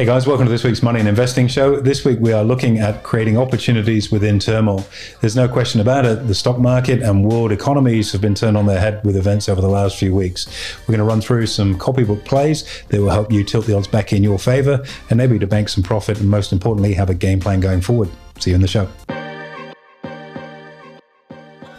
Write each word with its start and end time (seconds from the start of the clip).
Hey 0.00 0.06
guys, 0.06 0.26
welcome 0.26 0.46
to 0.46 0.50
this 0.50 0.64
week's 0.64 0.82
Money 0.82 1.00
and 1.00 1.06
Investing 1.10 1.46
Show. 1.46 1.78
This 1.78 2.06
week 2.06 2.20
we 2.20 2.32
are 2.32 2.42
looking 2.42 2.78
at 2.78 3.02
creating 3.02 3.36
opportunities 3.36 4.10
within 4.10 4.38
turmoil. 4.38 4.86
There's 5.20 5.36
no 5.36 5.46
question 5.46 5.78
about 5.78 6.06
it. 6.06 6.26
The 6.26 6.34
stock 6.34 6.58
market 6.58 7.02
and 7.02 7.22
world 7.22 7.52
economies 7.52 8.10
have 8.12 8.22
been 8.22 8.34
turned 8.34 8.56
on 8.56 8.64
their 8.64 8.80
head 8.80 9.04
with 9.04 9.14
events 9.14 9.46
over 9.46 9.60
the 9.60 9.68
last 9.68 9.98
few 9.98 10.14
weeks. 10.14 10.46
We're 10.80 10.96
going 10.96 11.00
to 11.00 11.04
run 11.04 11.20
through 11.20 11.48
some 11.48 11.78
copybook 11.78 12.24
plays 12.24 12.82
that 12.88 12.98
will 12.98 13.10
help 13.10 13.30
you 13.30 13.44
tilt 13.44 13.66
the 13.66 13.76
odds 13.76 13.88
back 13.88 14.14
in 14.14 14.22
your 14.22 14.38
favor, 14.38 14.82
enable 15.10 15.34
you 15.34 15.40
to 15.40 15.46
bank 15.46 15.68
some 15.68 15.84
profit, 15.84 16.18
and 16.18 16.30
most 16.30 16.50
importantly, 16.50 16.94
have 16.94 17.10
a 17.10 17.14
game 17.14 17.38
plan 17.38 17.60
going 17.60 17.82
forward. 17.82 18.08
See 18.38 18.52
you 18.52 18.56
in 18.56 18.62
the 18.62 18.68
show. 18.68 18.88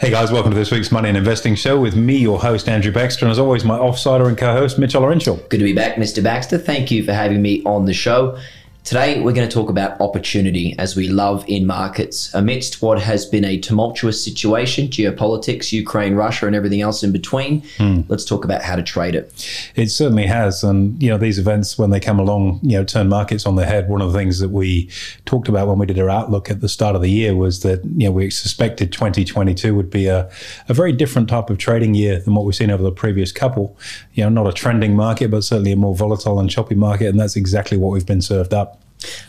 Hey 0.02 0.10
guys, 0.10 0.32
welcome 0.32 0.52
to 0.52 0.58
this 0.58 0.72
week's 0.72 0.92
Money 0.92 1.10
and 1.10 1.18
Investing 1.20 1.54
Show 1.54 1.80
with 1.80 1.96
me, 1.96 2.18
your 2.18 2.42
host, 2.42 2.68
Andrew 2.68 2.92
Baxter, 2.92 3.24
and 3.24 3.32
as 3.32 3.38
always, 3.38 3.64
my 3.64 3.78
offsider 3.78 4.28
and 4.28 4.36
co 4.36 4.52
host, 4.52 4.80
Mitchell 4.80 5.04
Laurential. 5.04 5.36
Good 5.36 5.60
to 5.60 5.64
be 5.64 5.74
back, 5.74 5.98
Mr. 5.98 6.24
Baxter. 6.24 6.58
Thank 6.58 6.90
you 6.90 7.04
for 7.04 7.14
having 7.14 7.40
me 7.40 7.62
on 7.66 7.86
the 7.86 7.94
show. 7.94 8.36
Today, 8.84 9.22
we're 9.22 9.32
going 9.32 9.48
to 9.48 9.54
talk 9.54 9.70
about 9.70 10.02
opportunity 10.02 10.76
as 10.80 10.96
we 10.96 11.08
love 11.08 11.46
in 11.48 11.68
markets. 11.68 12.34
Amidst 12.34 12.82
what 12.82 13.00
has 13.00 13.28
been 13.28 13.46
a 13.46 13.60
tumultuous 13.60 14.24
situation, 14.24 14.88
geopolitics, 14.88 15.72
Ukraine, 15.72 16.16
Russia, 16.16 16.48
and 16.48 16.56
everything 16.56 16.82
else 16.82 17.04
in 17.04 17.12
between, 17.12 17.62
hmm. 17.78 18.02
let's 18.08 18.26
talk 18.26 18.44
about 18.44 18.64
how 18.64 18.76
to 18.76 18.82
trade 18.82 19.14
it. 19.14 19.72
It 19.76 19.92
certainly 19.92 20.26
has. 20.26 20.64
And, 20.64 21.02
you 21.02 21.10
know, 21.10 21.20
these 21.20 21.38
events, 21.38 21.78
when 21.78 21.92
they 21.92 22.00
come 22.00 22.20
along, 22.20 22.60
you 22.64 22.76
know, 22.76 22.84
turn 22.84 23.08
markets 23.08 23.46
on 23.46 23.56
their 23.56 23.68
head. 23.68 23.88
One 23.88 24.02
of 24.02 24.12
the 24.12 24.18
things 24.18 24.40
that 24.40 24.50
we 24.50 24.90
talked 25.26 25.48
about 25.48 25.68
when 25.68 25.78
we 25.78 25.86
did 25.86 26.00
our 26.00 26.10
outlook 26.10 26.50
at 26.50 26.62
the 26.62 26.68
start 26.68 26.96
of 26.96 27.04
the 27.04 27.12
year 27.12 27.36
was 27.36 27.62
that, 27.62 27.86
you 27.86 28.08
know, 28.08 28.12
we 28.12 28.32
suspected 28.32 28.92
2022 28.92 29.76
would 29.76 29.92
be 29.92 30.08
a, 30.08 30.30
a 30.68 30.74
very 30.74 30.92
different 30.92 31.30
type 31.30 31.52
of 31.52 31.60
trading 31.60 31.94
year 31.94 32.20
than 32.20 32.34
what 32.34 32.46
we've 32.46 32.56
seen 32.56 32.72
over 32.72 32.84
the 32.84 32.92
previous 32.92 33.32
couple. 33.32 33.78
You 34.14 34.24
know, 34.24 34.30
not 34.30 34.48
a 34.48 34.54
trending 34.54 34.96
market, 34.96 35.30
but 35.30 35.44
certainly 35.44 35.72
a 35.72 35.76
more 35.76 35.96
volatile 35.96 36.40
and 36.40 36.50
choppy 36.50 36.76
market. 36.76 37.08
And 37.08 37.20
that's 37.20 37.36
exactly 37.36 37.78
what 37.78 37.92
we've 37.92 38.06
been 38.06 38.24
served 38.24 38.56
up. 38.56 38.71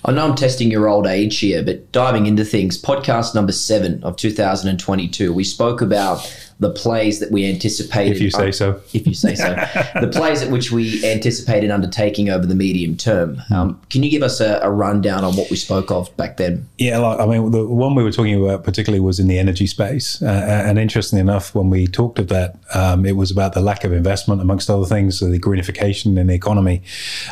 I 0.04 0.12
know 0.12 0.28
I'm 0.28 0.34
testing 0.34 0.70
your 0.70 0.88
old 0.88 1.06
age 1.06 1.38
here, 1.38 1.62
but 1.62 1.92
diving 1.92 2.26
into 2.26 2.44
things, 2.44 2.80
podcast 2.80 3.34
number 3.34 3.52
seven 3.52 4.02
of 4.02 4.16
2022, 4.16 5.32
we 5.32 5.44
spoke 5.44 5.80
about 5.80 6.18
the 6.60 6.70
plays 6.70 7.20
that 7.20 7.30
we 7.30 7.48
anticipated. 7.48 8.16
If 8.16 8.22
you 8.22 8.30
say 8.30 8.52
so. 8.52 8.80
If 8.92 9.06
you 9.06 9.14
say 9.14 9.34
so. 9.34 9.54
the 10.00 10.10
plays 10.12 10.42
at 10.42 10.50
which 10.50 10.70
we 10.70 11.04
anticipated 11.04 11.70
undertaking 11.70 12.30
over 12.30 12.46
the 12.46 12.54
medium 12.54 12.96
term. 12.96 13.42
Um, 13.50 13.80
can 13.90 14.02
you 14.02 14.10
give 14.10 14.22
us 14.22 14.40
a, 14.40 14.60
a, 14.62 14.70
rundown 14.70 15.24
on 15.24 15.36
what 15.36 15.50
we 15.50 15.56
spoke 15.56 15.90
of 15.90 16.14
back 16.16 16.36
then? 16.36 16.68
Yeah, 16.78 16.98
like, 16.98 17.20
I 17.20 17.26
mean, 17.26 17.50
the 17.50 17.66
one 17.66 17.94
we 17.94 18.02
were 18.02 18.12
talking 18.12 18.42
about 18.42 18.64
particularly 18.64 19.00
was 19.00 19.18
in 19.18 19.28
the 19.28 19.38
energy 19.38 19.66
space. 19.66 20.22
Uh, 20.22 20.26
and 20.66 20.78
interestingly 20.78 21.20
enough, 21.20 21.54
when 21.54 21.70
we 21.70 21.86
talked 21.86 22.18
of 22.18 22.28
that, 22.28 22.56
um, 22.74 23.04
it 23.04 23.16
was 23.16 23.30
about 23.30 23.54
the 23.54 23.60
lack 23.60 23.84
of 23.84 23.92
investment, 23.92 24.40
amongst 24.40 24.70
other 24.70 24.86
things, 24.86 25.20
the 25.20 25.38
greenification 25.38 26.18
in 26.18 26.26
the 26.26 26.34
economy 26.34 26.82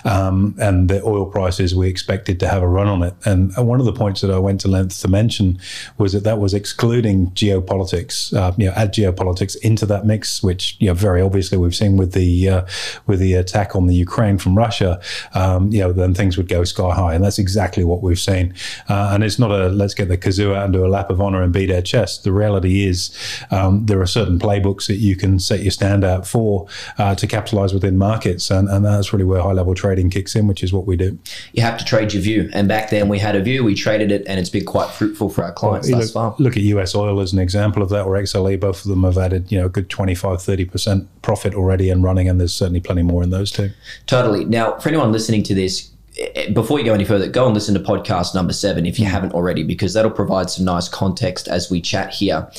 um, 0.05 0.55
and 0.61 0.89
the 0.89 1.03
oil 1.03 1.27
prices 1.27 1.75
we 1.75 1.89
expected 1.89 2.41
to 2.41 2.49
have 2.49 2.63
a 2.63 2.69
run 2.69 2.87
on 2.87 3.03
it. 3.03 3.15
And 3.25 3.57
one 3.57 3.81
of 3.81 3.87
the 3.87 3.93
points 3.93 4.21
that 4.23 4.31
I 4.31 4.39
went 4.39 4.61
to 4.63 4.69
length 4.69 5.01
to 5.03 5.09
mention 5.09 5.59
was 5.99 6.13
that 6.13 6.25
that 6.25 6.39
was 6.39 6.55
excluding 6.55 7.29
geopolitics. 7.29 8.35
Uh, 8.37 8.53
you 8.57 8.67
know, 8.67 8.73
add 8.73 8.93
geopolitics 8.93 9.10
politics 9.13 9.55
into 9.57 9.87
that 9.87 10.05
mix, 10.07 10.43
which 10.43 10.77
you 10.81 10.89
know 10.89 10.95
very 10.95 11.21
obviously 11.21 11.59
we've 11.59 11.75
seen 11.75 11.97
with 11.97 12.13
the 12.13 12.49
uh, 12.49 12.67
with 13.07 13.21
the 13.21 13.35
attack 13.35 13.75
on 13.75 13.87
the 13.87 13.95
Ukraine 13.95 14.39
from 14.39 14.57
Russia, 14.57 15.01
um, 15.35 15.71
you 15.71 15.81
know 15.81 15.93
then 15.93 16.15
things 16.15 16.37
would 16.37 16.49
go 16.49 16.65
sky 16.65 16.95
high, 16.95 17.15
and 17.15 17.25
that's 17.25 17.39
exactly 17.39 17.85
what 17.85 18.03
we've 18.03 18.19
seen. 18.19 18.55
Uh, 18.89 19.11
and 19.13 19.25
it's 19.25 19.39
not 19.39 19.51
a 19.51 19.69
let's 19.69 19.95
get 19.95 20.09
the 20.09 20.19
kazoo 20.19 20.55
out 20.55 20.65
and 20.65 20.73
do 20.73 20.85
a 20.85 20.89
lap 20.89 21.11
of 21.11 21.21
honor 21.21 21.43
and 21.43 21.53
beat 21.53 21.71
our 21.71 21.81
chest. 21.81 22.25
The 22.25 22.33
reality 22.33 22.85
is 22.85 23.17
um, 23.51 23.87
there 23.87 24.01
are 24.01 24.07
certain 24.07 24.39
playbooks 24.39 24.87
that 24.87 24.97
you 24.97 25.17
can 25.17 25.39
set 25.39 25.61
your 25.61 25.71
stand 25.71 26.05
out 26.05 26.27
for 26.27 26.67
uh, 26.99 27.15
to 27.15 27.27
capitalize 27.27 27.73
within 27.73 27.99
markets, 27.99 28.51
and, 28.51 28.69
and 28.69 28.85
that's 28.85 29.13
really 29.13 29.25
where 29.25 29.43
high 29.43 29.53
level 29.53 29.75
trading 29.75 30.11
kicks 30.11 30.35
in, 30.35 30.47
which 30.47 30.63
is 30.63 30.73
what 30.73 30.87
we 30.87 30.97
do. 30.97 31.19
You 31.53 31.63
have 31.63 31.79
to 31.79 31.85
trade 31.85 32.13
your 32.13 32.23
view, 32.23 32.51
and 32.53 32.69
back 32.69 32.91
then 32.91 33.09
we 33.09 33.19
had 33.19 33.37
a 33.37 33.43
view, 33.43 33.65
we 33.65 33.75
traded 33.75 34.13
it, 34.13 34.25
and 34.27 34.39
it's 34.39 34.51
been 34.51 34.65
quite 34.65 34.91
fruitful 34.91 35.31
for 35.31 35.45
our 35.45 35.53
clients 35.53 35.91
well, 35.91 36.01
thus 36.01 36.09
look, 36.09 36.15
far. 36.15 36.35
Look 36.39 36.57
at 36.57 36.63
US 36.63 36.95
oil 36.95 37.21
as 37.21 37.33
an 37.33 37.39
example 37.39 37.83
of 37.83 37.89
that, 37.91 38.05
or 38.05 38.15
XLE, 38.15 38.59
both 38.61 38.85
of 38.85 38.91
them 38.91 39.00
have 39.05 39.19
added, 39.19 39.51
you 39.51 39.59
know, 39.59 39.67
a 39.67 39.69
good 39.69 39.89
25, 39.89 40.39
30% 40.39 41.07
profit 41.23 41.55
already 41.55 41.91
and 41.91 42.03
running, 42.03 42.29
and 42.29 42.41
there's 42.41 42.55
certainly 42.55 42.81
plenty 42.81 43.03
more 43.03 43.23
in 43.23 43.31
those 43.31 43.51
too. 43.51 43.71
Totally. 44.07 44.45
Now, 44.45 44.79
for 44.79 44.89
anyone 44.89 45.13
listening 45.13 45.43
to 45.45 45.55
this, 45.55 45.91
eh, 46.19 46.51
before 46.51 46.79
you 46.79 46.85
go 46.85 46.95
any 46.95 47.05
further, 47.05 47.29
go 47.29 47.47
and 47.47 47.55
listen 47.55 47.75
to 47.75 47.81
podcast 47.81 48.35
number 48.35 48.53
seven 48.53 48.87
if 48.87 48.99
you 48.99 49.07
mm. 49.07 49.11
haven't 49.11 49.33
already, 49.33 49.63
because 49.63 49.95
that'll 49.95 50.11
provide 50.11 50.51
some 50.51 50.65
nice 50.65 50.89
context 50.89 51.49
as 51.49 51.71
we 51.71 51.81
chat 51.81 52.11
here. 52.11 52.51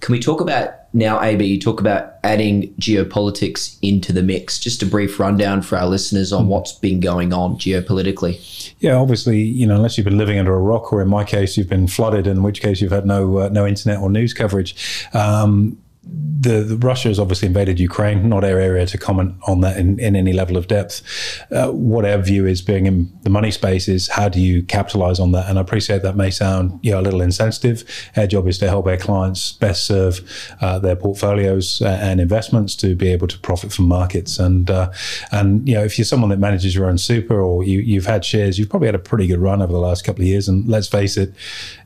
Can 0.00 0.12
we 0.12 0.20
talk 0.20 0.40
about 0.40 0.78
now, 0.92 1.22
AB, 1.22 1.44
you 1.44 1.60
talk 1.60 1.80
about 1.80 2.14
adding 2.24 2.72
geopolitics 2.74 3.76
into 3.82 4.12
the 4.12 4.22
mix. 4.22 4.58
Just 4.58 4.82
a 4.82 4.86
brief 4.86 5.20
rundown 5.20 5.60
for 5.60 5.76
our 5.76 5.86
listeners 5.86 6.32
on 6.32 6.46
mm. 6.46 6.48
what's 6.48 6.72
been 6.72 6.98
going 7.00 7.32
on 7.32 7.56
geopolitically. 7.56 8.72
Yeah, 8.78 8.94
obviously, 8.94 9.40
you 9.40 9.66
know, 9.66 9.74
unless 9.76 9.98
you've 9.98 10.06
been 10.06 10.16
living 10.16 10.38
under 10.38 10.54
a 10.54 10.58
rock, 10.58 10.92
or 10.92 11.02
in 11.02 11.08
my 11.08 11.24
case, 11.24 11.58
you've 11.58 11.68
been 11.68 11.88
flooded, 11.88 12.26
in 12.26 12.42
which 12.42 12.62
case 12.62 12.80
you've 12.80 12.92
had 12.92 13.04
no 13.04 13.38
uh, 13.38 13.48
no 13.50 13.66
internet 13.66 14.00
or 14.00 14.08
news 14.08 14.32
coverage. 14.32 14.74
Um, 15.12 15.78
the, 16.40 16.62
the, 16.62 16.76
Russia 16.76 17.08
has 17.08 17.18
obviously 17.18 17.46
invaded 17.46 17.80
Ukraine. 17.80 18.28
Not 18.28 18.44
our 18.44 18.58
area 18.58 18.86
to 18.86 18.98
comment 18.98 19.34
on 19.46 19.60
that 19.62 19.76
in, 19.76 19.98
in 19.98 20.14
any 20.14 20.32
level 20.32 20.56
of 20.56 20.68
depth. 20.68 21.02
Uh, 21.50 21.70
what 21.72 22.04
our 22.04 22.18
view 22.18 22.46
is, 22.46 22.62
being 22.62 22.86
in 22.86 23.12
the 23.22 23.30
money 23.30 23.50
space, 23.50 23.88
is 23.88 24.08
how 24.08 24.28
do 24.28 24.40
you 24.40 24.62
capitalize 24.62 25.18
on 25.18 25.32
that? 25.32 25.48
And 25.48 25.58
I 25.58 25.62
appreciate 25.62 26.02
that 26.02 26.16
may 26.16 26.30
sound 26.30 26.78
you 26.82 26.92
know 26.92 27.00
a 27.00 27.02
little 27.02 27.20
insensitive. 27.20 27.84
Our 28.16 28.26
job 28.26 28.46
is 28.46 28.58
to 28.58 28.68
help 28.68 28.86
our 28.86 28.96
clients 28.96 29.52
best 29.52 29.86
serve 29.86 30.20
uh, 30.60 30.78
their 30.78 30.96
portfolios 30.96 31.82
and 31.82 32.20
investments 32.20 32.76
to 32.76 32.94
be 32.94 33.08
able 33.08 33.26
to 33.28 33.38
profit 33.38 33.72
from 33.72 33.86
markets. 33.86 34.38
And 34.38 34.70
uh, 34.70 34.92
and 35.32 35.68
you 35.68 35.74
know 35.74 35.82
if 35.82 35.98
you're 35.98 36.04
someone 36.04 36.30
that 36.30 36.38
manages 36.38 36.74
your 36.74 36.86
own 36.86 36.98
super 36.98 37.40
or 37.40 37.64
you, 37.64 37.80
you've 37.80 38.06
had 38.06 38.24
shares, 38.24 38.58
you've 38.58 38.70
probably 38.70 38.86
had 38.86 38.94
a 38.94 39.00
pretty 39.00 39.26
good 39.26 39.40
run 39.40 39.60
over 39.60 39.72
the 39.72 39.80
last 39.80 40.04
couple 40.04 40.22
of 40.22 40.28
years. 40.28 40.48
And 40.48 40.68
let's 40.68 40.88
face 40.88 41.16
it, 41.16 41.34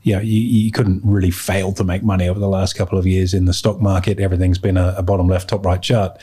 you 0.03 0.15
know 0.15 0.21
you, 0.21 0.41
you 0.41 0.71
couldn't 0.71 1.01
really 1.03 1.31
fail 1.31 1.73
to 1.73 1.83
make 1.83 2.03
money 2.03 2.29
over 2.29 2.39
the 2.39 2.47
last 2.47 2.73
couple 2.73 2.99
of 2.99 3.07
years 3.07 3.33
in 3.33 3.45
the 3.45 3.53
stock 3.53 3.81
market. 3.81 4.12
Everything 4.19 4.43
everything's 4.43 4.57
been 4.57 4.77
a, 4.77 4.95
a 4.97 5.03
bottom 5.03 5.27
left, 5.27 5.49
top 5.49 5.65
right 5.65 5.81
chart. 5.81 6.19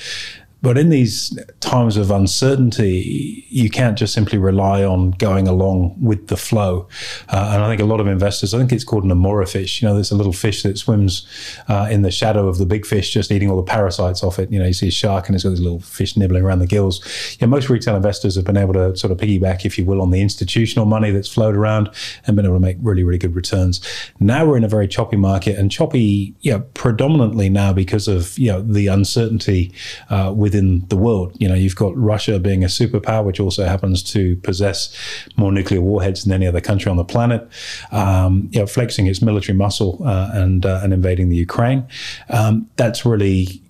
But 0.62 0.76
in 0.76 0.90
these 0.90 1.36
times 1.60 1.96
of 1.96 2.10
uncertainty, 2.10 3.46
you 3.48 3.70
can't 3.70 3.96
just 3.96 4.12
simply 4.12 4.38
rely 4.38 4.84
on 4.84 5.12
going 5.12 5.48
along 5.48 5.96
with 6.00 6.26
the 6.26 6.36
flow. 6.36 6.88
Uh, 7.28 7.52
and 7.54 7.62
I 7.62 7.68
think 7.68 7.80
a 7.80 7.84
lot 7.84 8.00
of 8.00 8.06
investors, 8.06 8.52
I 8.52 8.58
think 8.58 8.72
it's 8.72 8.84
called 8.84 9.04
a 9.04 9.08
remora 9.08 9.46
fish. 9.46 9.80
You 9.80 9.88
know, 9.88 9.94
there's 9.94 10.10
a 10.10 10.16
little 10.16 10.32
fish 10.32 10.62
that 10.62 10.76
swims 10.76 11.26
uh, 11.68 11.88
in 11.90 12.02
the 12.02 12.10
shadow 12.10 12.46
of 12.46 12.58
the 12.58 12.66
big 12.66 12.84
fish, 12.84 13.12
just 13.12 13.32
eating 13.32 13.50
all 13.50 13.56
the 13.56 13.62
parasites 13.62 14.22
off 14.22 14.38
it. 14.38 14.52
You 14.52 14.58
know, 14.58 14.66
you 14.66 14.72
see 14.72 14.88
a 14.88 14.90
shark 14.90 15.28
and 15.28 15.34
it's 15.34 15.44
got 15.44 15.50
these 15.50 15.60
little 15.60 15.80
fish 15.80 16.16
nibbling 16.16 16.44
around 16.44 16.58
the 16.58 16.66
gills. 16.66 17.00
Yeah, 17.40 17.46
most 17.46 17.70
retail 17.70 17.96
investors 17.96 18.36
have 18.36 18.44
been 18.44 18.56
able 18.56 18.74
to 18.74 18.96
sort 18.96 19.12
of 19.12 19.18
piggyback, 19.18 19.64
if 19.64 19.78
you 19.78 19.84
will, 19.84 20.02
on 20.02 20.10
the 20.10 20.20
institutional 20.20 20.84
money 20.84 21.10
that's 21.10 21.28
flowed 21.28 21.56
around 21.56 21.90
and 22.26 22.36
been 22.36 22.44
able 22.44 22.56
to 22.56 22.60
make 22.60 22.76
really, 22.80 23.02
really 23.02 23.18
good 23.18 23.34
returns. 23.34 23.80
Now 24.18 24.44
we're 24.44 24.58
in 24.58 24.64
a 24.64 24.68
very 24.68 24.88
choppy 24.88 25.16
market 25.16 25.58
and 25.58 25.70
choppy, 25.70 26.34
you 26.40 26.52
know, 26.52 26.60
predominantly 26.74 27.48
now 27.48 27.72
because 27.72 28.08
of, 28.08 28.38
you 28.38 28.52
know, 28.52 28.60
the 28.60 28.88
uncertainty 28.88 29.72
uh, 30.10 30.32
with 30.36 30.49
within 30.50 30.84
the 30.88 30.96
world. 30.96 31.36
You 31.38 31.48
know, 31.48 31.54
you've 31.54 31.76
got 31.76 31.96
Russia 31.96 32.38
being 32.40 32.64
a 32.64 32.66
superpower, 32.66 33.24
which 33.24 33.38
also 33.38 33.64
happens 33.66 34.02
to 34.14 34.34
possess 34.36 34.94
more 35.36 35.52
nuclear 35.52 35.80
warheads 35.80 36.24
than 36.24 36.32
any 36.32 36.46
other 36.46 36.60
country 36.60 36.90
on 36.90 36.96
the 36.96 37.04
planet. 37.04 37.48
Um, 37.92 38.48
you 38.52 38.58
know, 38.58 38.66
flexing 38.66 39.06
its 39.06 39.22
military 39.22 39.56
muscle 39.56 40.02
uh, 40.04 40.30
and 40.32 40.66
uh, 40.66 40.80
and 40.82 40.92
invading 40.92 41.28
the 41.28 41.36
Ukraine. 41.36 41.86
Um, 42.30 42.68
that's 42.76 43.06
really 43.06 43.62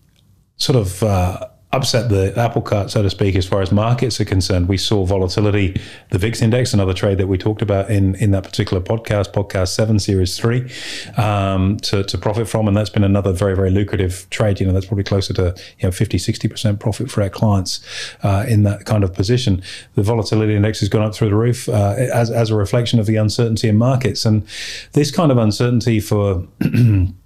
sort 0.57 0.77
of 0.77 1.03
uh, 1.03 1.47
upset 1.73 2.09
the 2.09 2.37
apple 2.37 2.63
cart, 2.63 2.91
so 2.91 3.01
to 3.03 3.09
speak, 3.09 3.37
as 3.37 3.47
far 3.47 3.63
as 3.63 3.71
markets 3.71 4.21
are 4.21 4.25
concerned. 4.25 4.69
We 4.69 4.77
saw 4.77 5.05
volatility, 5.05 5.81
the 6.11 6.19
VIX 6.19 6.43
index, 6.43 6.75
another 6.75 6.93
trade 6.93 7.19
that 7.19 7.29
we 7.29 7.39
talked 7.39 7.63
about 7.63 7.91
in, 7.91 8.17
in 8.17 8.33
that 8.33 8.43
particular 8.43 8.83
podcast, 8.83 9.33
podcast 9.33 9.69
seven, 9.69 10.01
series 10.01 10.37
three, 10.37 10.69
um, 11.17 11.77
to, 11.79 12.03
to 12.03 12.19
profit 12.19 12.49
from. 12.49 12.67
And 12.67 12.77
that's 12.77 12.91
been 12.91 13.05
another 13.05 13.33
very, 13.33 13.55
very 13.55 13.71
lucrative 13.71 14.29
trade. 14.31 14.59
You 14.59 14.67
know, 14.67 14.73
that's 14.73 14.87
probably 14.87 15.05
closer 15.05 15.33
to, 15.35 15.55
you 15.79 15.87
know, 15.87 15.93
50, 15.93 16.19
60% 16.19 16.81
profit 16.81 17.09
for 17.09 17.23
our 17.23 17.31
clients 17.31 17.85
uh, 18.25 18.45
in 18.49 18.65
that 18.65 18.85
kind 18.85 19.05
of 19.05 19.15
position. 19.15 19.63
The 19.95 20.03
volatility 20.03 20.57
index 20.57 20.81
has 20.81 20.89
gone 20.89 21.03
up 21.03 21.15
through 21.15 21.29
the 21.29 21.37
roof 21.37 21.69
uh, 21.69 21.95
as, 21.97 22.33
as 22.33 22.51
a 22.51 22.57
reflection 22.57 22.99
of 22.99 23.07
the 23.07 23.15
uncertainty 23.15 23.69
in 23.69 23.79
markets. 23.79 24.25
And 24.25 24.45
this 24.93 25.13
kind 25.13 25.31
of 25.31 25.39
uncertainty 25.39 26.01
for 26.01 26.49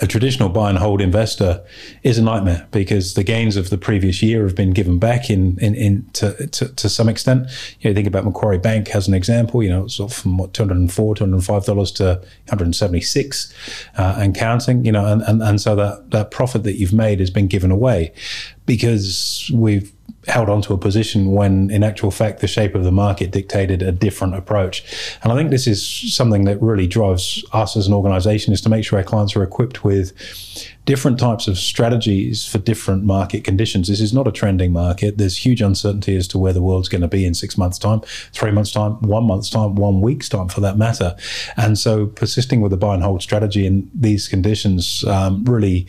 a 0.00 0.06
traditional 0.06 0.48
buy 0.48 0.68
and 0.68 0.78
hold 0.78 1.00
investor 1.00 1.64
is 2.02 2.18
a 2.18 2.22
nightmare 2.22 2.66
because 2.70 3.14
the 3.14 3.24
gains 3.24 3.56
of 3.56 3.70
the 3.70 3.78
previous 3.78 4.22
year 4.22 4.42
have 4.42 4.54
been 4.54 4.72
given 4.72 4.98
back 4.98 5.30
in, 5.30 5.58
in, 5.58 5.74
in 5.74 6.06
to, 6.12 6.46
to, 6.48 6.68
to, 6.74 6.88
some 6.88 7.08
extent. 7.08 7.48
You 7.80 7.90
know, 7.90 7.94
think 7.94 8.06
about 8.06 8.24
Macquarie 8.24 8.58
Bank 8.58 8.94
as 8.94 9.08
an 9.08 9.14
example, 9.14 9.62
you 9.62 9.70
know, 9.70 9.84
it's 9.84 9.94
sort 9.94 10.12
from 10.12 10.36
what, 10.36 10.52
204 10.52 11.14
$205 11.14 11.94
to 11.96 12.04
176 12.04 13.54
uh, 13.96 14.16
and 14.18 14.34
counting, 14.34 14.84
you 14.84 14.92
know, 14.92 15.06
and, 15.06 15.22
and, 15.22 15.42
and 15.42 15.60
so 15.60 15.74
that, 15.76 16.10
that 16.10 16.30
profit 16.30 16.62
that 16.64 16.78
you've 16.78 16.92
made 16.92 17.20
has 17.20 17.30
been 17.30 17.46
given 17.46 17.70
away 17.70 18.12
because 18.66 19.50
we've 19.54 19.92
held 20.26 20.48
onto 20.48 20.74
a 20.74 20.78
position 20.78 21.32
when, 21.32 21.70
in 21.70 21.84
actual 21.84 22.10
fact, 22.10 22.40
the 22.40 22.48
shape 22.48 22.74
of 22.74 22.82
the 22.82 22.90
market 22.90 23.30
dictated 23.30 23.80
a 23.80 23.92
different 23.92 24.34
approach. 24.34 24.82
And 25.22 25.32
I 25.32 25.36
think 25.36 25.50
this 25.50 25.66
is 25.66 25.86
something 26.14 26.44
that 26.44 26.60
really 26.60 26.86
drives 26.86 27.44
us 27.52 27.76
as 27.76 27.86
an 27.86 27.94
organization 27.94 28.52
is 28.52 28.60
to 28.62 28.68
make 28.68 28.84
sure 28.84 28.98
our 28.98 29.04
clients 29.04 29.36
are 29.36 29.42
equipped 29.42 29.84
with 29.84 30.12
different 30.84 31.18
types 31.18 31.46
of 31.46 31.58
strategies 31.58 32.46
for 32.46 32.58
different 32.58 33.04
market 33.04 33.44
conditions. 33.44 33.88
This 33.88 34.00
is 34.00 34.12
not 34.12 34.26
a 34.26 34.32
trending 34.32 34.72
market. 34.72 35.18
There's 35.18 35.44
huge 35.44 35.60
uncertainty 35.60 36.16
as 36.16 36.26
to 36.28 36.38
where 36.38 36.52
the 36.52 36.62
world's 36.62 36.88
going 36.88 37.02
to 37.02 37.08
be 37.08 37.24
in 37.24 37.34
six 37.34 37.56
months' 37.56 37.78
time, 37.78 38.00
three 38.32 38.50
months' 38.50 38.72
time, 38.72 39.00
one 39.02 39.24
month's 39.24 39.50
time, 39.50 39.76
one 39.76 40.00
week's 40.00 40.28
time 40.28 40.48
for 40.48 40.60
that 40.60 40.76
matter. 40.76 41.16
And 41.56 41.78
so 41.78 42.06
persisting 42.06 42.60
with 42.60 42.72
a 42.72 42.76
buy 42.76 42.94
and 42.94 43.02
hold 43.02 43.22
strategy 43.22 43.66
in 43.66 43.90
these 43.94 44.28
conditions 44.28 45.04
um, 45.04 45.44
really 45.44 45.86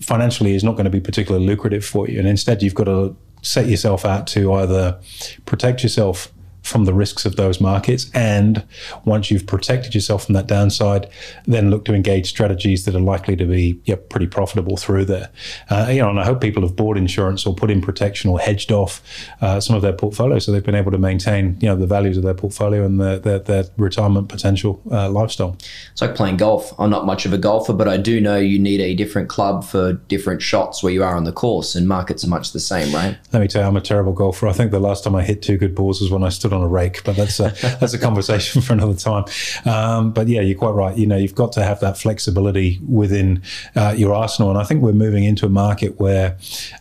financially 0.00 0.54
is 0.54 0.62
not 0.62 0.72
going 0.72 0.84
to 0.84 0.90
be 0.90 1.00
particularly 1.00 1.46
lucrative 1.46 1.84
for 1.84 2.08
you. 2.08 2.18
And 2.18 2.28
instead, 2.28 2.62
you've 2.62 2.74
got 2.74 2.84
to 2.84 3.16
set 3.46 3.68
yourself 3.68 4.04
out 4.04 4.26
to 4.26 4.52
either 4.54 4.98
protect 5.44 5.84
yourself 5.84 6.32
from 6.66 6.84
the 6.84 6.94
risks 6.94 7.24
of 7.24 7.36
those 7.36 7.60
markets. 7.60 8.10
And 8.12 8.64
once 9.04 9.30
you've 9.30 9.46
protected 9.46 9.94
yourself 9.94 10.26
from 10.26 10.34
that 10.34 10.46
downside, 10.46 11.08
then 11.46 11.70
look 11.70 11.84
to 11.86 11.94
engage 11.94 12.28
strategies 12.28 12.84
that 12.84 12.94
are 12.94 13.00
likely 13.00 13.36
to 13.36 13.44
be 13.44 13.80
yeah, 13.84 13.96
pretty 14.08 14.26
profitable 14.26 14.76
through 14.76 15.04
there. 15.04 15.30
Uh, 15.70 15.86
you 15.90 16.00
know, 16.00 16.10
and 16.10 16.20
I 16.20 16.24
hope 16.24 16.40
people 16.40 16.62
have 16.62 16.76
bought 16.76 16.96
insurance 16.96 17.46
or 17.46 17.54
put 17.54 17.70
in 17.70 17.80
protection 17.80 18.30
or 18.30 18.38
hedged 18.38 18.72
off 18.72 19.02
uh, 19.40 19.60
some 19.60 19.76
of 19.76 19.82
their 19.82 19.92
portfolio, 19.92 20.38
so 20.38 20.52
they've 20.52 20.64
been 20.64 20.74
able 20.74 20.92
to 20.92 20.98
maintain 20.98 21.56
you 21.60 21.68
know 21.68 21.76
the 21.76 21.86
values 21.86 22.16
of 22.16 22.22
their 22.22 22.34
portfolio 22.34 22.84
and 22.84 23.00
their 23.00 23.18
their, 23.18 23.38
their 23.38 23.64
retirement 23.76 24.28
potential 24.28 24.82
uh, 24.90 25.08
lifestyle. 25.08 25.56
It's 25.92 26.02
like 26.02 26.14
playing 26.14 26.36
golf. 26.36 26.74
I'm 26.78 26.90
not 26.90 27.06
much 27.06 27.26
of 27.26 27.32
a 27.32 27.38
golfer, 27.38 27.72
but 27.72 27.88
I 27.88 27.96
do 27.96 28.20
know 28.20 28.36
you 28.36 28.58
need 28.58 28.80
a 28.80 28.94
different 28.94 29.28
club 29.28 29.64
for 29.64 29.94
different 30.08 30.42
shots 30.42 30.82
where 30.82 30.92
you 30.92 31.02
are 31.04 31.16
on 31.16 31.24
the 31.24 31.32
course, 31.32 31.74
and 31.74 31.86
markets 31.86 32.24
are 32.24 32.28
much 32.28 32.52
the 32.52 32.60
same, 32.60 32.94
right? 32.94 33.16
Let 33.32 33.40
me 33.40 33.48
tell 33.48 33.62
you, 33.62 33.68
I'm 33.68 33.76
a 33.76 33.80
terrible 33.80 34.12
golfer. 34.12 34.48
I 34.48 34.52
think 34.52 34.70
the 34.70 34.80
last 34.80 35.04
time 35.04 35.14
I 35.14 35.22
hit 35.22 35.42
two 35.42 35.56
good 35.56 35.74
balls 35.74 36.00
was 36.00 36.10
when 36.10 36.24
I 36.24 36.30
stood 36.30 36.52
on 36.56 36.62
a 36.62 36.68
rake, 36.68 37.04
but 37.04 37.16
that's 37.16 37.38
a, 37.40 37.50
that's 37.80 37.94
a 37.94 37.98
conversation 37.98 38.62
for 38.62 38.72
another 38.72 38.94
time. 38.94 39.24
Um, 39.64 40.12
but 40.12 40.28
yeah, 40.28 40.40
you're 40.40 40.58
quite 40.58 40.72
right. 40.72 40.96
You 40.96 41.06
know, 41.06 41.16
you've 41.16 41.34
got 41.34 41.52
to 41.52 41.64
have 41.64 41.80
that 41.80 41.98
flexibility 41.98 42.80
within 42.88 43.42
uh, 43.74 43.94
your 43.96 44.14
arsenal, 44.14 44.50
and 44.50 44.58
I 44.58 44.64
think 44.64 44.82
we're 44.82 44.92
moving 44.92 45.24
into 45.24 45.46
a 45.46 45.50
market 45.50 46.00
where 46.00 46.36